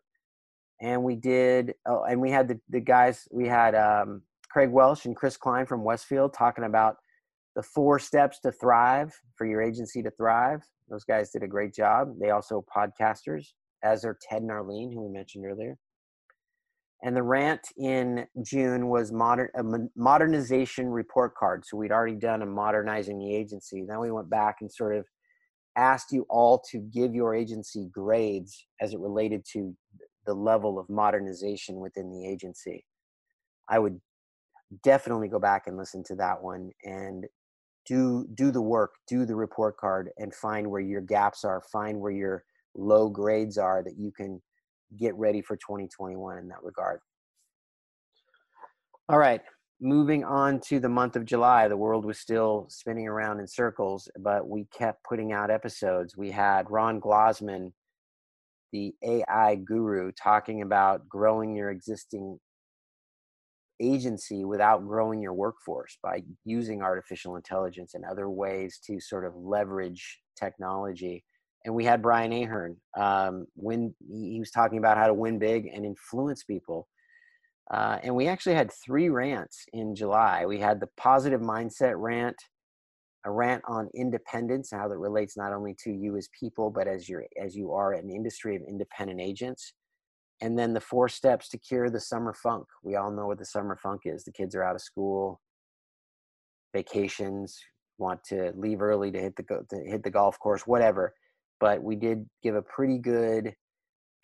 And 0.81 1.03
we 1.03 1.15
did, 1.15 1.75
oh, 1.87 2.03
and 2.03 2.19
we 2.19 2.31
had 2.31 2.47
the, 2.47 2.59
the 2.69 2.79
guys, 2.79 3.27
we 3.31 3.47
had 3.47 3.75
um, 3.75 4.23
Craig 4.49 4.71
Welsh 4.71 5.05
and 5.05 5.15
Chris 5.15 5.37
Klein 5.37 5.65
from 5.65 5.83
Westfield 5.83 6.33
talking 6.33 6.63
about 6.63 6.97
the 7.55 7.63
four 7.63 7.99
steps 7.99 8.39
to 8.39 8.51
thrive 8.51 9.13
for 9.37 9.45
your 9.45 9.61
agency 9.61 10.01
to 10.01 10.11
thrive. 10.11 10.61
Those 10.89 11.03
guys 11.03 11.31
did 11.31 11.43
a 11.43 11.47
great 11.47 11.73
job. 11.73 12.15
They 12.19 12.31
also 12.31 12.65
podcasters, 12.75 13.47
as 13.83 14.03
are 14.03 14.17
Ted 14.21 14.41
and 14.41 14.51
Arlene, 14.51 14.91
who 14.91 15.03
we 15.03 15.13
mentioned 15.13 15.45
earlier. 15.45 15.77
And 17.03 17.15
the 17.15 17.24
rant 17.24 17.62
in 17.77 18.27
June 18.43 18.89
was 18.89 19.12
modern 19.12 19.50
a 19.55 19.63
modernization 19.96 20.88
report 20.88 21.36
card. 21.36 21.65
So 21.65 21.77
we'd 21.77 21.91
already 21.91 22.15
done 22.15 22.43
a 22.43 22.46
modernizing 22.46 23.17
the 23.17 23.36
agency. 23.36 23.84
Then 23.88 24.00
we 24.00 24.12
went 24.12 24.29
back 24.29 24.58
and 24.62 24.72
sort 24.72 24.96
of 24.96 25.05
asked 25.75 26.12
you 26.12 26.25
all 26.29 26.62
to 26.72 26.79
give 26.79 27.15
your 27.15 27.34
agency 27.34 27.88
grades 27.91 28.67
as 28.81 28.93
it 28.93 29.00
related 29.00 29.46
to 29.53 29.75
the 30.25 30.34
level 30.34 30.77
of 30.77 30.89
modernization 30.89 31.79
within 31.79 32.12
the 32.12 32.27
agency. 32.27 32.86
I 33.67 33.79
would 33.79 34.00
definitely 34.84 35.27
go 35.27 35.39
back 35.39 35.67
and 35.67 35.77
listen 35.77 36.03
to 36.03 36.15
that 36.15 36.41
one 36.41 36.72
and 36.84 37.25
do 37.88 38.27
do 38.36 38.51
the 38.51 38.62
work, 38.62 38.91
do 39.08 39.25
the 39.25 39.36
report 39.36 39.77
card 39.77 40.12
and 40.17 40.34
find 40.34 40.70
where 40.70 40.81
your 40.81 41.01
gaps 41.01 41.43
are, 41.43 41.63
find 41.72 42.00
where 42.00 42.12
your 42.12 42.43
low 42.75 43.10
grades 43.10 43.58
are 43.58 43.84
that 43.84 43.98
you 43.98 44.12
can 44.12 44.41
get 44.98 45.15
ready 45.15 45.41
for 45.41 45.55
2021 45.55 46.38
in 46.38 46.48
that 46.50 46.63
regard. 46.63 47.00
All 49.10 49.17
right, 49.17 49.41
moving 49.81 50.24
on 50.24 50.60
to 50.62 50.79
the 50.79 50.89
month 50.89 51.15
of 51.15 51.25
July, 51.25 51.67
the 51.67 51.77
world 51.77 52.05
was 52.05 52.19
still 52.19 52.67
spinning 52.69 53.07
around 53.07 53.39
in 53.39 53.48
circles, 53.48 54.10
but 54.19 54.48
we 54.48 54.65
kept 54.65 55.03
putting 55.03 55.33
out 55.33 55.50
episodes. 55.50 56.15
We 56.15 56.31
had 56.31 56.69
Ron 56.69 57.01
Glozman, 57.01 57.74
the 58.71 58.93
AI 59.03 59.55
guru, 59.55 60.12
talking 60.12 60.62
about 60.62 61.10
growing 61.10 61.55
your 61.55 61.71
existing 61.71 62.39
agency 63.81 64.45
without 64.45 64.86
growing 64.88 65.21
your 65.21 65.33
workforce 65.33 65.98
by 66.03 66.24
using 66.45 66.81
artificial 66.81 67.36
intelligence 67.36 67.95
and 67.95 68.05
other 68.05 68.29
ways 68.29 68.79
to 68.86 69.00
sort 69.00 69.25
of 69.25 69.36
leverage 69.36 70.19
technology 70.39 71.24
and 71.65 71.75
we 71.75 71.86
had 71.86 72.01
Brian 72.01 72.34
Ahern. 72.34 72.77
Um, 72.98 73.46
when 73.56 73.94
he 74.10 74.39
was 74.39 74.51
talking 74.51 74.77
about 74.77 74.98
how 74.98 75.08
to 75.08 75.13
win 75.13 75.39
big 75.39 75.68
and 75.68 75.86
influence 75.86 76.44
people. 76.44 76.88
Uh, 77.72 78.00
and 78.03 78.15
we 78.15 78.27
actually 78.27 78.56
had 78.56 78.72
three 78.86 79.10
rants 79.10 79.65
in 79.72 79.96
July. 79.96 80.46
We 80.46 80.60
had 80.60 80.80
the 80.80 80.89
positive 80.98 81.39
mindset 81.39 81.94
rant, 81.96 82.36
a 83.25 83.32
rant 83.32 83.63
on 83.65 83.89
independence, 83.96 84.72
how 84.72 84.89
that 84.89 84.98
relates 84.98 85.38
not 85.38 85.53
only 85.53 85.75
to 85.84 85.91
you 85.91 86.18
as 86.18 86.27
people, 86.38 86.70
but 86.70 86.88
as 86.88 87.08
you 87.08 87.22
as 87.41 87.56
you 87.56 87.72
are 87.72 87.94
an 87.94 88.10
industry 88.10 88.56
of 88.56 88.63
independent 88.68 89.22
agents. 89.22 89.74
And 90.41 90.58
then 90.58 90.74
the 90.74 90.82
four 90.82 91.08
steps 91.08 91.48
to 91.50 91.58
cure 91.60 91.89
the 91.89 92.00
summer 92.00 92.34
funk. 92.34 92.65
We 92.84 92.96
all 92.96 93.12
know 93.12 93.27
what 93.27 93.38
the 93.38 93.46
summer 93.46 93.77
funk 93.82 94.01
is. 94.06 94.24
The 94.24 94.32
kids 94.32 94.56
are 94.56 94.63
out 94.63 94.75
of 94.75 94.82
school, 94.82 95.39
vacations, 96.74 97.58
want 98.00 98.24
to 98.25 98.51
leave 98.56 98.82
early 98.82 99.12
to 99.12 99.20
hit 99.20 99.36
the 99.38 99.44
to 99.44 99.77
hit 99.86 100.03
the 100.03 100.12
golf 100.12 100.38
course, 100.39 100.63
whatever 100.63 101.13
but 101.62 101.82
we 101.82 101.96
did 101.96 102.27
give 102.44 102.56
a 102.56 102.62
pretty 102.62 102.98
good 102.98 103.56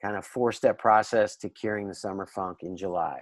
kind 0.01 0.17
of 0.17 0.25
four 0.25 0.51
step 0.51 0.77
process 0.77 1.37
to 1.37 1.49
curing 1.49 1.87
the 1.87 1.95
summer 1.95 2.25
funk 2.25 2.57
in 2.63 2.75
July. 2.75 3.21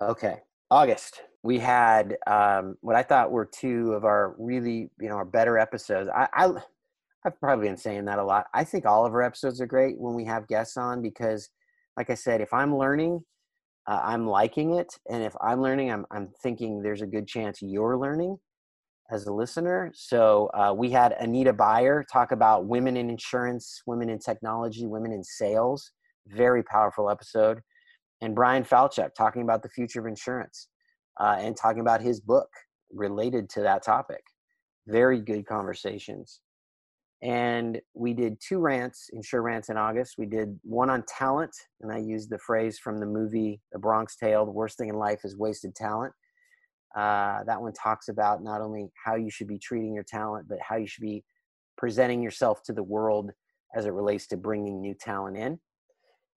Okay, 0.00 0.36
August. 0.70 1.22
We 1.42 1.58
had 1.58 2.16
um, 2.26 2.76
what 2.80 2.94
I 2.94 3.02
thought 3.02 3.32
were 3.32 3.46
two 3.46 3.92
of 3.92 4.04
our 4.04 4.34
really, 4.38 4.90
you 5.00 5.08
know, 5.08 5.16
our 5.16 5.24
better 5.24 5.58
episodes. 5.58 6.08
I, 6.14 6.28
I, 6.32 6.50
I've 7.26 7.40
probably 7.40 7.66
been 7.66 7.76
saying 7.76 8.04
that 8.04 8.18
a 8.18 8.24
lot. 8.24 8.46
I 8.54 8.64
think 8.64 8.86
all 8.86 9.04
of 9.04 9.12
our 9.12 9.22
episodes 9.22 9.60
are 9.60 9.66
great 9.66 9.98
when 9.98 10.14
we 10.14 10.24
have 10.26 10.46
guests 10.46 10.76
on 10.76 11.02
because, 11.02 11.48
like 11.96 12.10
I 12.10 12.14
said, 12.14 12.40
if 12.40 12.52
I'm 12.52 12.76
learning, 12.76 13.22
uh, 13.86 14.00
I'm 14.02 14.26
liking 14.26 14.74
it, 14.74 14.94
and 15.10 15.22
if 15.22 15.34
I'm 15.42 15.60
learning, 15.60 15.90
I'm 15.90 16.06
I'm 16.10 16.28
thinking 16.42 16.82
there's 16.82 17.02
a 17.02 17.06
good 17.06 17.26
chance 17.26 17.60
you're 17.60 17.98
learning 17.98 18.38
as 19.10 19.26
a 19.26 19.32
listener. 19.32 19.92
So 19.94 20.50
uh, 20.54 20.74
we 20.76 20.90
had 20.90 21.12
Anita 21.20 21.52
Beyer 21.52 22.04
talk 22.10 22.32
about 22.32 22.66
women 22.66 22.96
in 22.96 23.10
insurance, 23.10 23.82
women 23.86 24.08
in 24.08 24.18
technology, 24.18 24.86
women 24.86 25.12
in 25.12 25.22
sales. 25.22 25.92
Very 26.28 26.62
powerful 26.62 27.10
episode. 27.10 27.60
And 28.22 28.34
Bryan 28.34 28.64
Falchuk 28.64 29.14
talking 29.14 29.42
about 29.42 29.62
the 29.62 29.68
future 29.68 30.00
of 30.00 30.06
insurance 30.06 30.68
uh, 31.20 31.36
and 31.38 31.56
talking 31.56 31.80
about 31.80 32.00
his 32.00 32.20
book 32.20 32.48
related 32.90 33.50
to 33.50 33.60
that 33.60 33.84
topic. 33.84 34.22
Very 34.86 35.20
good 35.20 35.46
conversations. 35.46 36.40
And 37.22 37.80
we 37.94 38.12
did 38.12 38.38
two 38.46 38.58
rants, 38.58 39.08
insure 39.12 39.42
rants 39.42 39.68
in 39.68 39.76
August. 39.76 40.14
We 40.18 40.26
did 40.26 40.58
one 40.62 40.90
on 40.90 41.04
talent, 41.08 41.52
and 41.80 41.90
I 41.90 41.98
used 41.98 42.28
the 42.28 42.38
phrase 42.38 42.78
from 42.78 43.00
the 43.00 43.06
movie 43.06 43.60
The 43.72 43.78
Bronx 43.78 44.16
Tale 44.16 44.44
the 44.44 44.52
worst 44.52 44.76
thing 44.76 44.88
in 44.88 44.96
life 44.96 45.20
is 45.24 45.36
wasted 45.36 45.74
talent 45.74 46.12
uh, 46.96 47.42
that 47.44 47.60
one 47.60 47.72
talks 47.72 48.08
about 48.08 48.42
not 48.42 48.60
only 48.60 48.88
how 49.04 49.16
you 49.16 49.30
should 49.30 49.48
be 49.48 49.58
treating 49.58 49.94
your 49.94 50.04
talent, 50.04 50.46
but 50.48 50.58
how 50.60 50.76
you 50.76 50.86
should 50.86 51.02
be 51.02 51.24
presenting 51.76 52.22
yourself 52.22 52.62
to 52.62 52.72
the 52.72 52.82
world 52.82 53.30
as 53.74 53.86
it 53.86 53.92
relates 53.92 54.26
to 54.28 54.36
bringing 54.36 54.80
new 54.80 54.94
talent 54.94 55.36
in. 55.36 55.58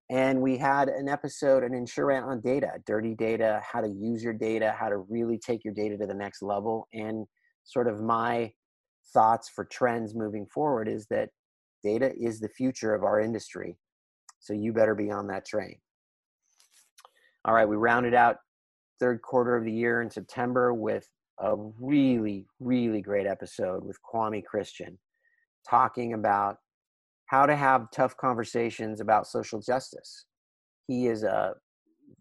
And 0.10 0.42
we 0.42 0.58
had 0.58 0.88
an 0.88 1.10
episode, 1.10 1.64
an 1.64 1.74
insurance 1.74 2.26
on 2.28 2.42
data, 2.42 2.72
dirty 2.86 3.14
data, 3.14 3.62
how 3.70 3.82
to 3.82 3.90
use 3.90 4.24
your 4.24 4.34
data, 4.34 4.74
how 4.78 4.90
to 4.90 4.98
really 4.98 5.38
take 5.38 5.64
your 5.66 5.74
data 5.74 5.98
to 5.98 6.08
the 6.08 6.14
next 6.14 6.42
level. 6.42 6.88
And 6.94 7.26
sort 7.66 7.88
of 7.88 8.02
my 8.02 8.54
thoughts 9.14 9.50
for 9.50 9.66
trends 9.66 10.16
moving 10.16 10.46
forward 10.46 10.88
is 10.88 11.06
that 11.10 11.30
data 11.84 12.14
is 12.18 12.40
the 12.40 12.50
future 12.50 12.96
of 12.96 13.04
our 13.04 13.20
industry. 13.20 13.78
So 14.40 14.54
you 14.54 14.72
better 14.72 14.96
be 14.96 15.12
on 15.12 15.28
that 15.28 15.46
train. 15.46 15.76
All 17.46 17.54
right, 17.54 17.68
we 17.68 17.76
rounded 17.76 18.14
out 18.14 18.38
third 19.00 19.22
quarter 19.22 19.56
of 19.56 19.64
the 19.64 19.72
year 19.72 20.02
in 20.02 20.10
September 20.10 20.74
with 20.74 21.10
a 21.40 21.56
really, 21.80 22.46
really 22.60 23.02
great 23.02 23.28
episode 23.28 23.84
with 23.84 23.98
Kwame 24.02 24.44
Christian 24.44 24.98
talking 25.70 26.14
about 26.14 26.58
how 27.28 27.46
to 27.46 27.56
have 27.56 27.92
tough 27.92 28.16
conversations 28.18 29.02
about 29.02 29.28
social 29.28 29.60
justice. 29.62 30.26
He 30.88 31.08
is 31.08 31.24
a 31.24 31.54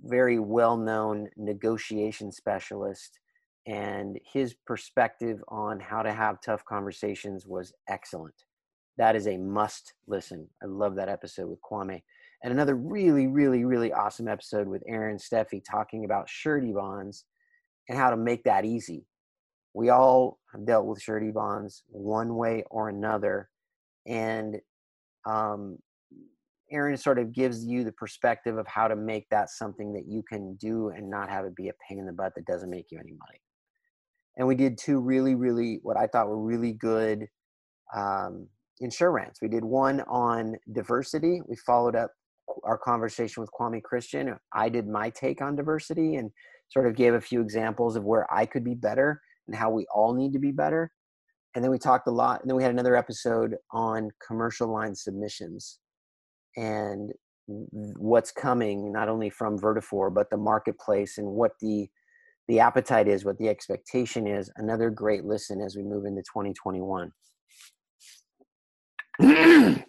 very 0.04 0.38
well 0.38 0.76
known 0.76 1.28
negotiation 1.36 2.32
specialist, 2.32 3.20
and 3.66 4.18
his 4.32 4.54
perspective 4.66 5.42
on 5.48 5.80
how 5.80 6.02
to 6.02 6.12
have 6.12 6.40
tough 6.40 6.64
conversations 6.64 7.46
was 7.46 7.72
excellent. 7.88 8.34
That 8.98 9.16
is 9.16 9.26
a 9.26 9.36
must 9.36 9.94
listen. 10.06 10.48
I 10.62 10.66
love 10.66 10.96
that 10.96 11.08
episode 11.08 11.48
with 11.48 11.60
Kwame. 11.62 12.02
And 12.42 12.52
another 12.52 12.74
really, 12.74 13.26
really, 13.26 13.64
really 13.64 13.92
awesome 13.92 14.28
episode 14.28 14.68
with 14.68 14.82
Aaron 14.86 15.18
Steffi 15.18 15.62
talking 15.68 16.04
about 16.04 16.28
surety 16.28 16.72
bonds 16.72 17.24
and 17.88 17.98
how 17.98 18.10
to 18.10 18.16
make 18.16 18.44
that 18.44 18.64
easy. 18.64 19.06
We 19.74 19.90
all 19.90 20.38
have 20.52 20.66
dealt 20.66 20.86
with 20.86 21.02
surety 21.02 21.30
bonds 21.30 21.82
one 21.88 22.36
way 22.36 22.64
or 22.70 22.88
another, 22.88 23.48
and 24.06 24.56
um, 25.26 25.78
Aaron 26.70 26.96
sort 26.96 27.18
of 27.18 27.32
gives 27.32 27.64
you 27.64 27.84
the 27.84 27.92
perspective 27.92 28.58
of 28.58 28.66
how 28.66 28.88
to 28.88 28.96
make 28.96 29.28
that 29.30 29.50
something 29.50 29.92
that 29.92 30.06
you 30.06 30.22
can 30.28 30.56
do 30.56 30.88
and 30.88 31.08
not 31.08 31.28
have 31.28 31.44
it 31.44 31.54
be 31.54 31.68
a 31.68 31.72
pain 31.88 31.98
in 31.98 32.06
the 32.06 32.12
butt 32.12 32.32
that 32.36 32.46
doesn't 32.46 32.70
make 32.70 32.86
you 32.90 32.98
any 32.98 33.12
money. 33.12 33.40
And 34.36 34.46
we 34.46 34.54
did 34.54 34.76
two 34.78 35.00
really, 35.00 35.34
really, 35.34 35.80
what 35.82 35.96
I 35.96 36.06
thought 36.06 36.28
were 36.28 36.42
really 36.42 36.72
good 36.72 37.26
um, 37.94 38.48
insurance. 38.80 39.38
We 39.40 39.48
did 39.48 39.64
one 39.64 40.02
on 40.02 40.56
diversity. 40.72 41.40
We 41.46 41.56
followed 41.56 41.96
up 41.96 42.10
our 42.66 42.76
conversation 42.78 43.40
with 43.40 43.50
Kwame 43.58 43.82
Christian. 43.82 44.36
I 44.52 44.68
did 44.68 44.88
my 44.88 45.10
take 45.10 45.40
on 45.40 45.56
diversity 45.56 46.16
and 46.16 46.30
sort 46.68 46.86
of 46.86 46.96
gave 46.96 47.14
a 47.14 47.20
few 47.20 47.40
examples 47.40 47.96
of 47.96 48.04
where 48.04 48.26
I 48.32 48.44
could 48.44 48.64
be 48.64 48.74
better 48.74 49.20
and 49.46 49.56
how 49.56 49.70
we 49.70 49.86
all 49.94 50.14
need 50.14 50.32
to 50.32 50.38
be 50.38 50.52
better. 50.52 50.90
And 51.54 51.64
then 51.64 51.70
we 51.70 51.78
talked 51.78 52.08
a 52.08 52.10
lot. 52.10 52.42
And 52.42 52.50
then 52.50 52.56
we 52.56 52.62
had 52.62 52.72
another 52.72 52.96
episode 52.96 53.54
on 53.72 54.10
commercial 54.26 54.70
line 54.70 54.94
submissions 54.94 55.78
and 56.56 57.12
what's 57.46 58.32
coming, 58.32 58.92
not 58.92 59.08
only 59.08 59.30
from 59.30 59.58
Vertafore, 59.58 60.12
but 60.12 60.28
the 60.30 60.36
marketplace 60.36 61.18
and 61.18 61.26
what 61.28 61.52
the 61.60 61.88
the 62.48 62.60
appetite 62.60 63.08
is, 63.08 63.24
what 63.24 63.38
the 63.38 63.48
expectation 63.48 64.28
is. 64.28 64.48
Another 64.56 64.88
great 64.88 65.24
listen 65.24 65.60
as 65.60 65.76
we 65.76 65.82
move 65.82 66.04
into 66.04 66.22
2021. 66.22 67.10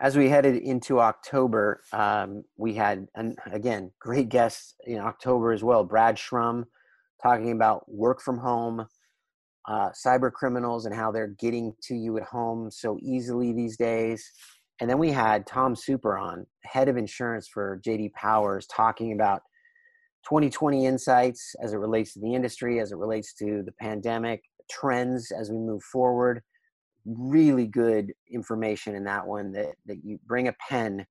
as 0.00 0.16
we 0.16 0.28
headed 0.28 0.56
into 0.56 1.00
October, 1.00 1.82
um, 1.92 2.44
we 2.56 2.74
had, 2.74 3.06
an, 3.14 3.34
again, 3.50 3.90
great 3.98 4.28
guests 4.28 4.74
in 4.84 4.98
October 4.98 5.52
as 5.52 5.64
well. 5.64 5.84
Brad 5.84 6.16
Schrum 6.16 6.64
talking 7.22 7.52
about 7.52 7.90
work 7.90 8.20
from 8.20 8.38
home, 8.38 8.86
uh, 9.66 9.90
cyber 9.90 10.30
criminals, 10.30 10.84
and 10.84 10.94
how 10.94 11.10
they're 11.10 11.34
getting 11.38 11.72
to 11.84 11.94
you 11.94 12.18
at 12.18 12.24
home 12.24 12.70
so 12.70 12.98
easily 13.00 13.52
these 13.52 13.76
days. 13.76 14.30
And 14.80 14.90
then 14.90 14.98
we 14.98 15.10
had 15.10 15.46
Tom 15.46 15.74
Super 15.74 16.18
on, 16.18 16.46
head 16.62 16.88
of 16.88 16.98
insurance 16.98 17.48
for 17.48 17.80
JD 17.84 18.12
Powers, 18.12 18.66
talking 18.66 19.12
about 19.12 19.40
2020 20.28 20.84
insights 20.84 21.54
as 21.62 21.72
it 21.72 21.78
relates 21.78 22.12
to 22.12 22.20
the 22.20 22.34
industry, 22.34 22.80
as 22.80 22.92
it 22.92 22.98
relates 22.98 23.32
to 23.34 23.62
the 23.64 23.72
pandemic, 23.80 24.42
trends 24.70 25.30
as 25.30 25.50
we 25.50 25.56
move 25.56 25.82
forward 25.82 26.42
really 27.06 27.66
good 27.66 28.12
information 28.30 28.94
in 28.94 29.04
that 29.04 29.26
one 29.26 29.52
that, 29.52 29.74
that 29.86 30.04
you 30.04 30.18
bring 30.26 30.48
a 30.48 30.54
pen 30.68 31.06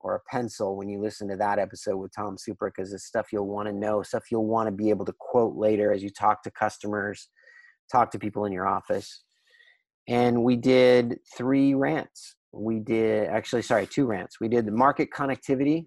or 0.00 0.16
a 0.16 0.30
pencil 0.30 0.76
when 0.76 0.88
you 0.88 1.00
listen 1.00 1.28
to 1.28 1.36
that 1.36 1.58
episode 1.58 1.96
with 1.96 2.14
Tom 2.14 2.36
Super 2.36 2.70
because 2.70 2.92
it's 2.92 3.04
stuff 3.04 3.28
you'll 3.32 3.46
want 3.46 3.68
to 3.68 3.74
know, 3.74 4.02
stuff 4.02 4.24
you'll 4.30 4.46
want 4.46 4.66
to 4.66 4.72
be 4.72 4.90
able 4.90 5.04
to 5.04 5.14
quote 5.18 5.56
later 5.56 5.92
as 5.92 6.02
you 6.02 6.10
talk 6.10 6.42
to 6.42 6.50
customers, 6.50 7.28
talk 7.90 8.10
to 8.10 8.18
people 8.18 8.44
in 8.44 8.52
your 8.52 8.66
office. 8.66 9.22
And 10.08 10.44
we 10.44 10.56
did 10.56 11.18
three 11.36 11.74
rants. 11.74 12.36
We 12.52 12.78
did 12.78 13.28
actually, 13.28 13.62
sorry, 13.62 13.86
two 13.86 14.06
rants. 14.06 14.40
We 14.40 14.48
did 14.48 14.66
the 14.66 14.72
market 14.72 15.08
connectivity 15.14 15.84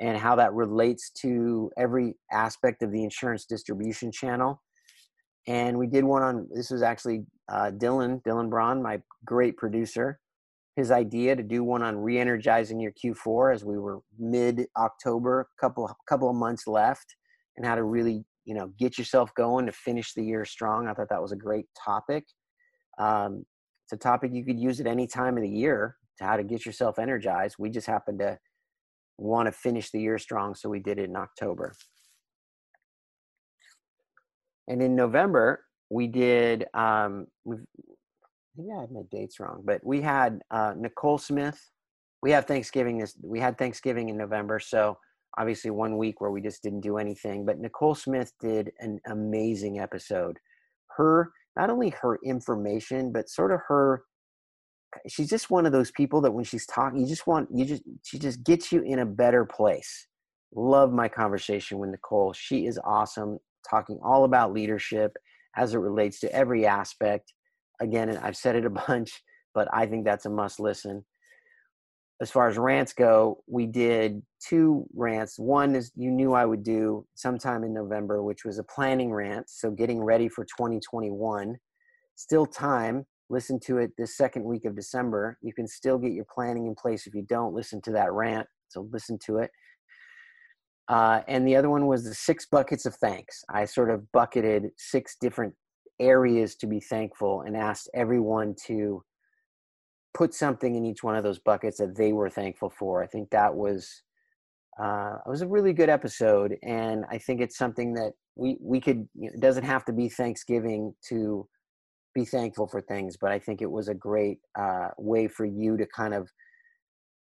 and 0.00 0.16
how 0.16 0.36
that 0.36 0.54
relates 0.54 1.10
to 1.20 1.70
every 1.76 2.14
aspect 2.32 2.82
of 2.82 2.90
the 2.92 3.04
insurance 3.04 3.44
distribution 3.44 4.10
channel 4.10 4.60
and 5.46 5.78
we 5.78 5.86
did 5.86 6.04
one 6.04 6.22
on 6.22 6.48
this 6.52 6.70
was 6.70 6.82
actually 6.82 7.24
uh, 7.50 7.70
Dylan 7.70 8.22
Dylan 8.22 8.48
Braun, 8.48 8.82
my 8.82 9.00
great 9.24 9.56
producer. 9.56 10.20
His 10.76 10.90
idea 10.90 11.36
to 11.36 11.42
do 11.42 11.62
one 11.62 11.82
on 11.82 11.96
re-energizing 11.96 12.80
your 12.80 12.92
Q4 12.92 13.54
as 13.54 13.64
we 13.64 13.78
were 13.78 14.00
mid 14.18 14.66
October, 14.76 15.48
couple 15.60 15.90
couple 16.08 16.30
of 16.30 16.36
months 16.36 16.66
left, 16.66 17.14
and 17.56 17.66
how 17.66 17.74
to 17.74 17.84
really 17.84 18.24
you 18.44 18.54
know 18.54 18.72
get 18.78 18.98
yourself 18.98 19.34
going 19.34 19.66
to 19.66 19.72
finish 19.72 20.14
the 20.14 20.24
year 20.24 20.44
strong. 20.44 20.88
I 20.88 20.94
thought 20.94 21.10
that 21.10 21.22
was 21.22 21.32
a 21.32 21.36
great 21.36 21.66
topic. 21.82 22.24
Um, 22.98 23.44
it's 23.84 23.92
a 23.92 23.96
topic 23.96 24.30
you 24.32 24.44
could 24.44 24.58
use 24.58 24.80
at 24.80 24.86
any 24.86 25.06
time 25.06 25.36
of 25.36 25.42
the 25.42 25.48
year 25.48 25.96
to 26.18 26.24
how 26.24 26.36
to 26.36 26.44
get 26.44 26.64
yourself 26.64 26.98
energized. 26.98 27.56
We 27.58 27.70
just 27.70 27.86
happened 27.86 28.20
to 28.20 28.38
want 29.18 29.46
to 29.46 29.52
finish 29.52 29.90
the 29.90 30.00
year 30.00 30.18
strong, 30.18 30.54
so 30.54 30.68
we 30.68 30.80
did 30.80 30.98
it 30.98 31.08
in 31.08 31.16
October. 31.16 31.74
And 34.68 34.82
in 34.82 34.94
November, 34.96 35.64
we 35.90 36.06
did, 36.06 36.66
um, 36.74 37.26
maybe 37.44 38.70
I 38.76 38.80
had 38.80 38.90
my 38.90 39.02
dates 39.10 39.38
wrong, 39.40 39.62
but 39.64 39.84
we 39.84 40.00
had 40.00 40.40
uh, 40.50 40.74
Nicole 40.76 41.18
Smith. 41.18 41.58
We 42.22 42.30
have 42.30 42.46
Thanksgiving 42.46 42.98
this, 42.98 43.16
we 43.22 43.38
had 43.38 43.58
Thanksgiving 43.58 44.08
in 44.08 44.16
November. 44.16 44.58
So 44.58 44.96
obviously 45.36 45.70
one 45.70 45.98
week 45.98 46.20
where 46.20 46.30
we 46.30 46.40
just 46.40 46.62
didn't 46.62 46.80
do 46.80 46.96
anything, 46.96 47.44
but 47.44 47.58
Nicole 47.58 47.94
Smith 47.94 48.32
did 48.40 48.72
an 48.78 49.00
amazing 49.06 49.78
episode. 49.78 50.38
Her, 50.96 51.32
not 51.56 51.70
only 51.70 51.90
her 52.00 52.18
information, 52.24 53.12
but 53.12 53.28
sort 53.28 53.52
of 53.52 53.60
her, 53.68 54.04
she's 55.08 55.28
just 55.28 55.50
one 55.50 55.66
of 55.66 55.72
those 55.72 55.90
people 55.90 56.20
that 56.22 56.32
when 56.32 56.44
she's 56.44 56.66
talking, 56.66 57.00
you 57.00 57.06
just 57.06 57.26
want, 57.26 57.48
you 57.52 57.64
just, 57.64 57.82
she 58.02 58.18
just 58.18 58.42
gets 58.42 58.72
you 58.72 58.80
in 58.82 59.00
a 59.00 59.06
better 59.06 59.44
place. 59.44 60.06
Love 60.54 60.92
my 60.92 61.08
conversation 61.08 61.78
with 61.78 61.90
Nicole. 61.90 62.32
She 62.32 62.66
is 62.66 62.78
awesome 62.84 63.38
talking 63.68 63.98
all 64.02 64.24
about 64.24 64.52
leadership 64.52 65.16
as 65.56 65.74
it 65.74 65.78
relates 65.78 66.20
to 66.20 66.32
every 66.32 66.66
aspect. 66.66 67.32
Again, 67.80 68.08
and 68.08 68.18
I've 68.18 68.36
said 68.36 68.56
it 68.56 68.66
a 68.66 68.70
bunch, 68.88 69.22
but 69.54 69.68
I 69.72 69.86
think 69.86 70.04
that's 70.04 70.26
a 70.26 70.30
must 70.30 70.60
listen. 70.60 71.04
As 72.20 72.30
far 72.30 72.48
as 72.48 72.56
rants 72.56 72.92
go, 72.92 73.42
we 73.48 73.66
did 73.66 74.22
two 74.40 74.86
rants. 74.94 75.38
One 75.38 75.74
is 75.74 75.90
you 75.96 76.10
knew 76.10 76.32
I 76.32 76.44
would 76.44 76.62
do 76.62 77.04
sometime 77.14 77.64
in 77.64 77.74
November, 77.74 78.22
which 78.22 78.44
was 78.44 78.58
a 78.58 78.64
planning 78.64 79.12
rant. 79.12 79.50
So 79.50 79.70
getting 79.70 80.02
ready 80.02 80.28
for 80.28 80.44
2021. 80.44 81.56
Still 82.14 82.46
time. 82.46 83.04
Listen 83.30 83.58
to 83.60 83.78
it 83.78 83.90
this 83.98 84.16
second 84.16 84.44
week 84.44 84.64
of 84.64 84.76
December. 84.76 85.38
You 85.42 85.52
can 85.52 85.66
still 85.66 85.98
get 85.98 86.12
your 86.12 86.26
planning 86.32 86.66
in 86.66 86.74
place 86.76 87.06
if 87.06 87.14
you 87.14 87.22
don't 87.22 87.54
listen 87.54 87.80
to 87.82 87.92
that 87.92 88.12
rant. 88.12 88.46
So 88.68 88.88
listen 88.92 89.18
to 89.26 89.38
it. 89.38 89.50
Uh, 90.88 91.20
and 91.28 91.46
the 91.46 91.56
other 91.56 91.70
one 91.70 91.86
was 91.86 92.04
the 92.04 92.14
six 92.14 92.46
buckets 92.46 92.84
of 92.86 92.94
thanks. 92.96 93.42
I 93.48 93.64
sort 93.64 93.90
of 93.90 94.10
bucketed 94.12 94.70
six 94.76 95.16
different 95.20 95.54
areas 95.98 96.56
to 96.56 96.66
be 96.66 96.80
thankful 96.80 97.42
and 97.42 97.56
asked 97.56 97.88
everyone 97.94 98.54
to 98.66 99.02
put 100.12 100.34
something 100.34 100.74
in 100.76 100.84
each 100.84 101.02
one 101.02 101.16
of 101.16 101.24
those 101.24 101.38
buckets 101.38 101.78
that 101.78 101.96
they 101.96 102.12
were 102.12 102.30
thankful 102.30 102.70
for. 102.70 103.02
I 103.02 103.06
think 103.06 103.30
that 103.30 103.54
was 103.54 104.02
uh, 104.80 105.18
it 105.24 105.30
was 105.30 105.42
a 105.42 105.46
really 105.46 105.72
good 105.72 105.88
episode, 105.88 106.56
and 106.62 107.04
I 107.10 107.18
think 107.18 107.40
it's 107.40 107.56
something 107.56 107.94
that 107.94 108.12
we 108.36 108.58
we 108.60 108.80
could. 108.80 109.08
You 109.14 109.28
know, 109.28 109.34
it 109.34 109.40
doesn't 109.40 109.64
have 109.64 109.84
to 109.86 109.92
be 109.92 110.08
Thanksgiving 110.08 110.94
to 111.08 111.46
be 112.14 112.24
thankful 112.24 112.66
for 112.66 112.80
things, 112.80 113.16
but 113.20 113.30
I 113.30 113.38
think 113.38 113.62
it 113.62 113.70
was 113.70 113.88
a 113.88 113.94
great 113.94 114.38
uh, 114.58 114.88
way 114.98 115.28
for 115.28 115.44
you 115.44 115.76
to 115.76 115.86
kind 115.86 116.14
of 116.14 116.28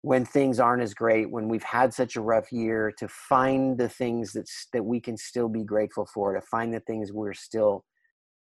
when 0.02 0.26
things 0.26 0.60
aren't 0.60 0.84
as 0.84 0.94
great, 0.94 1.30
when 1.30 1.50
we've 1.50 1.64
had 1.64 1.94
such 1.94 2.16
a 2.16 2.22
rough 2.22 2.52
year, 2.52 2.94
to 2.98 3.08
find 3.08 3.78
the 3.78 3.90
things 3.90 4.32
that 4.34 4.50
that 4.74 4.84
we 4.84 5.00
can 5.00 5.18
still 5.18 5.50
be 5.50 5.64
grateful 5.64 6.08
for, 6.14 6.34
to 6.34 6.42
find 6.42 6.74
the 6.74 6.80
things 6.82 7.12
we're 7.12 7.34
still 7.34 7.84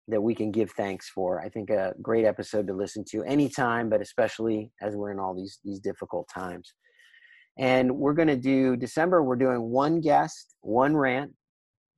that 0.08 0.22
we 0.22 0.34
can 0.34 0.52
give 0.52 0.72
thanks 0.72 1.10
for. 1.10 1.41
I 1.41 1.50
think 1.50 1.70
a 1.70 1.93
great 2.02 2.26
episode 2.26 2.67
to 2.67 2.74
listen 2.74 3.04
to 3.12 3.24
anytime, 3.24 3.89
but 3.89 4.02
especially 4.02 4.72
as 4.82 4.96
we're 4.96 5.12
in 5.12 5.20
all 5.20 5.36
these 5.36 5.60
these 5.63 5.80
difficult 5.80 6.28
times. 6.34 6.74
And 7.60 7.91
we're 7.98 8.13
going 8.13 8.28
to 8.28 8.38
do 8.38 8.76
December. 8.76 9.24
We're 9.24 9.36
doing 9.36 9.62
one 9.62 10.00
guest, 10.00 10.56
one 10.62 10.96
rant. 10.96 11.34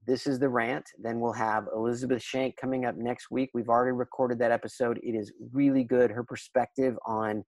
This 0.08 0.26
is 0.26 0.40
the 0.40 0.48
rant. 0.48 0.86
Then 0.98 1.20
we'll 1.20 1.34
have 1.34 1.66
Elizabeth 1.76 2.24
Shank 2.24 2.56
coming 2.56 2.86
up 2.86 2.96
next 2.96 3.28
week. 3.30 3.50
We've 3.54 3.68
already 3.68 3.92
recorded 3.92 4.40
that 4.40 4.52
episode. 4.52 5.00
It 5.04 5.16
is 5.16 5.34
really 5.52 5.84
good. 5.84 6.12
Her 6.12 6.24
perspective 6.24 6.98
on 7.06 7.44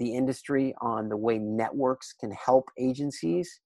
the 0.00 0.14
industry 0.14 0.74
on 0.80 1.08
the 1.08 1.16
way 1.16 1.38
networks 1.38 2.14
can 2.18 2.32
help 2.32 2.68
agencies. 2.78 3.60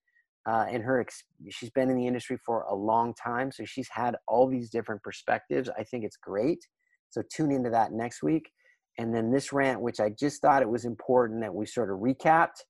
Uh, 0.47 0.67
and 0.69 0.83
her, 0.83 1.07
she's 1.49 1.71
been 1.71 1.89
in 1.89 1.97
the 1.97 2.07
industry 2.07 2.37
for 2.45 2.63
a 2.65 2.75
long 2.75 3.15
time, 3.15 3.51
so 3.51 3.65
she's 3.65 3.89
had 3.91 4.15
all 4.29 4.47
these 4.47 4.69
different 4.69 5.03
perspectives. 5.03 5.71
I 5.79 5.85
think 5.85 6.05
it's 6.05 6.19
great. 6.19 6.59
So 7.09 7.23
tune 7.35 7.51
into 7.51 7.71
that 7.71 7.93
next 7.93 8.23
week. 8.23 8.51
And 8.99 9.15
then 9.15 9.31
this 9.31 9.53
rant, 9.53 9.81
which 9.81 10.01
I 10.01 10.11
just 10.11 10.43
thought 10.43 10.61
it 10.61 10.69
was 10.69 10.85
important 10.85 11.41
that 11.41 11.55
we 11.55 11.65
sort 11.65 11.91
of 11.91 12.01
recapped, 12.01 12.61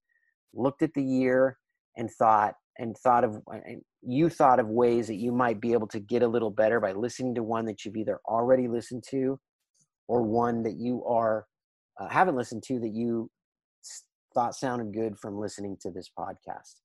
looked 0.55 0.83
at 0.83 0.95
the 0.95 1.03
year, 1.03 1.59
and 1.97 2.11
thought 2.11 2.55
and 2.79 2.97
thought 2.99 3.25
of 3.25 3.41
and 3.47 3.83
you 4.03 4.29
thought 4.29 4.59
of 4.59 4.69
ways 4.69 5.07
that 5.07 5.15
you 5.15 5.33
might 5.33 5.61
be 5.61 5.73
able 5.73 5.87
to 5.87 6.01
get 6.01 6.23
a 6.23 6.29
little 6.29 6.51
better 6.51 6.81
by 6.81 6.93
listening 6.93 7.35
to 7.35 7.43
one 7.43 7.65
that 7.67 7.85
you've 7.85 7.97
either 7.97 8.21
already 8.27 8.69
listened 8.69 9.05
to 9.11 9.39
or 10.09 10.23
one 10.23 10.63
that 10.63 10.77
you 10.77 11.05
are 11.05 11.47
uh, 12.01 12.09
haven't 12.09 12.37
listened 12.37 12.63
to 12.67 12.81
that 12.81 12.93
you 12.93 13.31
thought 14.35 14.55
sounded 14.55 14.93
good 14.93 15.19
from 15.19 15.39
listening 15.39 15.77
to 15.83 15.91
this 15.91 16.11
podcast. 16.19 16.81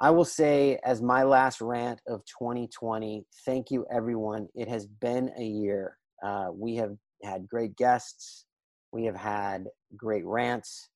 I 0.00 0.10
will 0.10 0.24
say, 0.24 0.78
as 0.84 1.00
my 1.00 1.22
last 1.22 1.60
rant 1.60 2.00
of 2.08 2.24
2020, 2.26 3.24
thank 3.46 3.70
you, 3.70 3.86
everyone. 3.92 4.48
It 4.54 4.68
has 4.68 4.86
been 4.86 5.30
a 5.38 5.44
year. 5.44 5.98
Uh, 6.22 6.48
we 6.52 6.74
have 6.76 6.96
had 7.22 7.48
great 7.48 7.76
guests, 7.76 8.44
we 8.92 9.04
have 9.04 9.16
had 9.16 9.66
great 9.96 10.24
rants, 10.24 10.88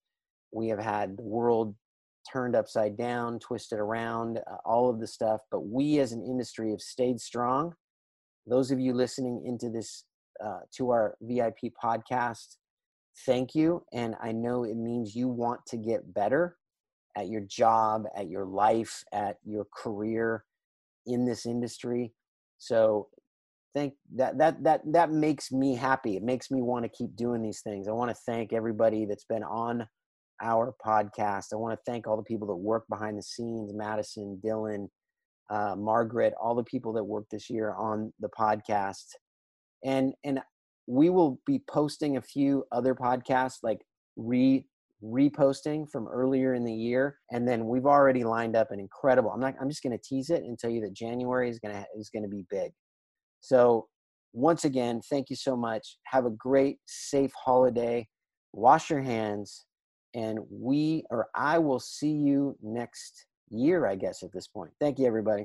We 0.53 0.69
have 0.69 0.79
had 0.79 1.17
the 1.17 1.23
world 1.23 1.75
turned 2.31 2.57
upside 2.57 2.97
down, 2.97 3.39
twisted 3.39 3.79
around, 3.79 4.39
uh, 4.39 4.57
all 4.65 4.91
of 4.91 5.01
the 5.01 5.07
stuff. 5.07 5.41
But 5.51 5.67
we 5.67 5.99
as 5.99 6.13
an 6.13 6.23
industry 6.23 6.71
have 6.71 6.81
stayed 6.81 7.21
strong. 7.21 7.75
Those 8.47 8.71
of 8.71 8.81
you 8.81 8.95
listening 8.95 9.43
into 9.45 9.69
this, 9.71 10.05
uh, 10.45 10.61
to 10.77 10.91
our 10.91 11.17
VIP 11.21 11.73
podcast, 11.83 12.57
thank 13.27 13.55
you. 13.55 13.85
And 13.93 14.15
I 14.23 14.33
know 14.33 14.65
it 14.65 14.77
means 14.77 15.15
you 15.15 15.29
want 15.29 15.61
to 15.67 15.77
get 15.77 16.15
better 16.15 16.57
at 17.17 17.29
your 17.29 17.43
job, 17.43 18.05
at 18.17 18.29
your 18.29 18.47
life, 18.47 19.03
at 19.13 19.37
your 19.45 19.67
career 19.75 20.45
in 21.07 21.25
this 21.25 21.47
industry. 21.47 22.13
So 22.59 23.09
thank 23.75 23.95
that 24.17 24.39
that 24.39 24.63
that 24.65 24.81
that 24.93 25.11
makes 25.11 25.51
me 25.53 25.75
happy. 25.75 26.17
It 26.17 26.23
makes 26.23 26.51
me 26.51 26.63
want 26.63 26.85
to 26.85 26.89
keep 26.89 27.17
doing 27.17 27.43
these 27.43 27.61
things. 27.61 27.89
I 27.89 27.93
want 27.93 28.11
to 28.11 28.23
thank 28.27 28.53
everybody 28.53 29.05
that's 29.05 29.25
been 29.25 29.43
on 29.43 29.89
our 30.41 30.75
podcast. 30.85 31.47
I 31.53 31.57
want 31.57 31.79
to 31.79 31.91
thank 31.91 32.07
all 32.07 32.17
the 32.17 32.23
people 32.23 32.49
that 32.49 32.57
work 32.57 32.85
behind 32.89 33.19
the 33.19 33.23
scenes, 33.23 33.73
Madison, 33.75 34.41
Dylan, 34.45 34.89
uh, 35.51 35.75
Margaret, 35.77 36.35
all 36.41 36.55
the 36.55 36.65
people 36.65 36.93
that 36.93 37.05
worked 37.05 37.31
this 37.31 37.51
year 37.51 37.75
on 37.75 38.13
the 38.21 38.29
podcast. 38.29 39.07
And 39.85 40.15
and 40.25 40.41
we 40.89 41.11
will 41.11 41.39
be 41.47 41.63
posting 41.69 42.17
a 42.17 42.23
few 42.23 42.65
other 42.73 42.95
podcasts 42.95 43.59
like 43.63 43.83
re 44.17 44.65
reposting 45.05 45.89
from 45.89 46.09
earlier 46.09 46.55
in 46.55 46.65
the 46.65 46.73
year 46.73 47.19
and 47.31 47.47
then 47.47 47.69
we've 47.69 47.87
already 47.87 48.25
lined 48.25 48.57
up 48.57 48.73
an 48.73 48.81
incredible 48.81 49.31
i'm 49.31 49.39
not 49.39 49.55
i'm 49.61 49.69
just 49.69 49.81
going 49.81 49.97
to 49.97 50.03
tease 50.05 50.29
it 50.29 50.43
and 50.43 50.59
tell 50.59 50.71
you 50.71 50.81
that 50.81 50.93
january 50.93 51.49
is 51.49 51.61
going 51.61 51.73
to 51.73 51.85
is 51.97 52.11
going 52.11 52.25
to 52.25 52.29
be 52.29 52.45
big. 52.51 52.73
So 53.41 53.87
once 54.33 54.65
again 54.65 55.01
thank 55.09 55.31
you 55.31 55.37
so 55.37 55.57
much. 55.57 55.99
Have 56.07 56.27
a 56.27 56.31
great 56.31 56.79
safe 56.87 57.33
holiday. 57.45 58.09
Wash 58.53 58.91
your 58.91 59.03
hands 59.03 59.67
and 60.15 60.41
we 60.51 61.05
or 61.11 61.29
i 61.37 61.59
will 61.59 61.79
see 61.79 62.13
you 62.13 62.57
next 62.63 63.27
year 63.51 63.87
i 63.87 63.95
guess 63.95 64.23
at 64.23 64.33
this 64.33 64.49
point. 64.49 64.73
Thank 64.81 64.99
you 64.99 65.07
everybody 65.07 65.45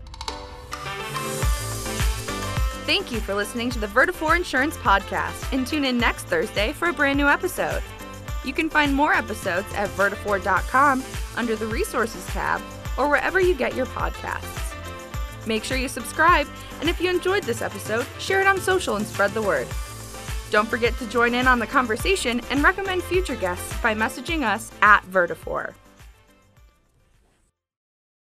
Thank 2.85 3.13
you 3.13 3.21
for 3.21 3.33
listening 3.33 3.69
to 3.69 3.79
the 3.79 3.87
Vertafore 3.87 4.35
Insurance 4.35 4.75
Podcast 4.75 5.53
and 5.53 5.65
tune 5.65 5.85
in 5.85 5.97
next 5.97 6.25
Thursday 6.25 6.73
for 6.73 6.89
a 6.89 6.93
brand 6.93 7.17
new 7.17 7.27
episode. 7.27 7.81
You 8.43 8.51
can 8.51 8.69
find 8.69 8.93
more 8.93 9.13
episodes 9.13 9.67
at 9.73 9.87
vertafore.com 9.91 11.01
under 11.37 11.55
the 11.55 11.65
Resources 11.65 12.25
tab 12.27 12.61
or 12.97 13.07
wherever 13.07 13.39
you 13.39 13.55
get 13.55 13.73
your 13.73 13.85
podcasts. 13.85 14.75
Make 15.47 15.63
sure 15.63 15.77
you 15.77 15.87
subscribe, 15.87 16.45
and 16.81 16.89
if 16.89 16.99
you 16.99 17.09
enjoyed 17.09 17.43
this 17.43 17.61
episode, 17.61 18.05
share 18.19 18.41
it 18.41 18.47
on 18.47 18.59
social 18.59 18.97
and 18.97 19.07
spread 19.07 19.31
the 19.31 19.41
word. 19.41 19.67
Don't 20.51 20.67
forget 20.67 20.97
to 20.97 21.07
join 21.07 21.33
in 21.33 21.47
on 21.47 21.59
the 21.59 21.67
conversation 21.67 22.41
and 22.49 22.63
recommend 22.63 23.01
future 23.03 23.37
guests 23.37 23.81
by 23.81 23.95
messaging 23.95 24.43
us 24.43 24.71
at 24.81 25.05
Vertafore. 25.05 25.73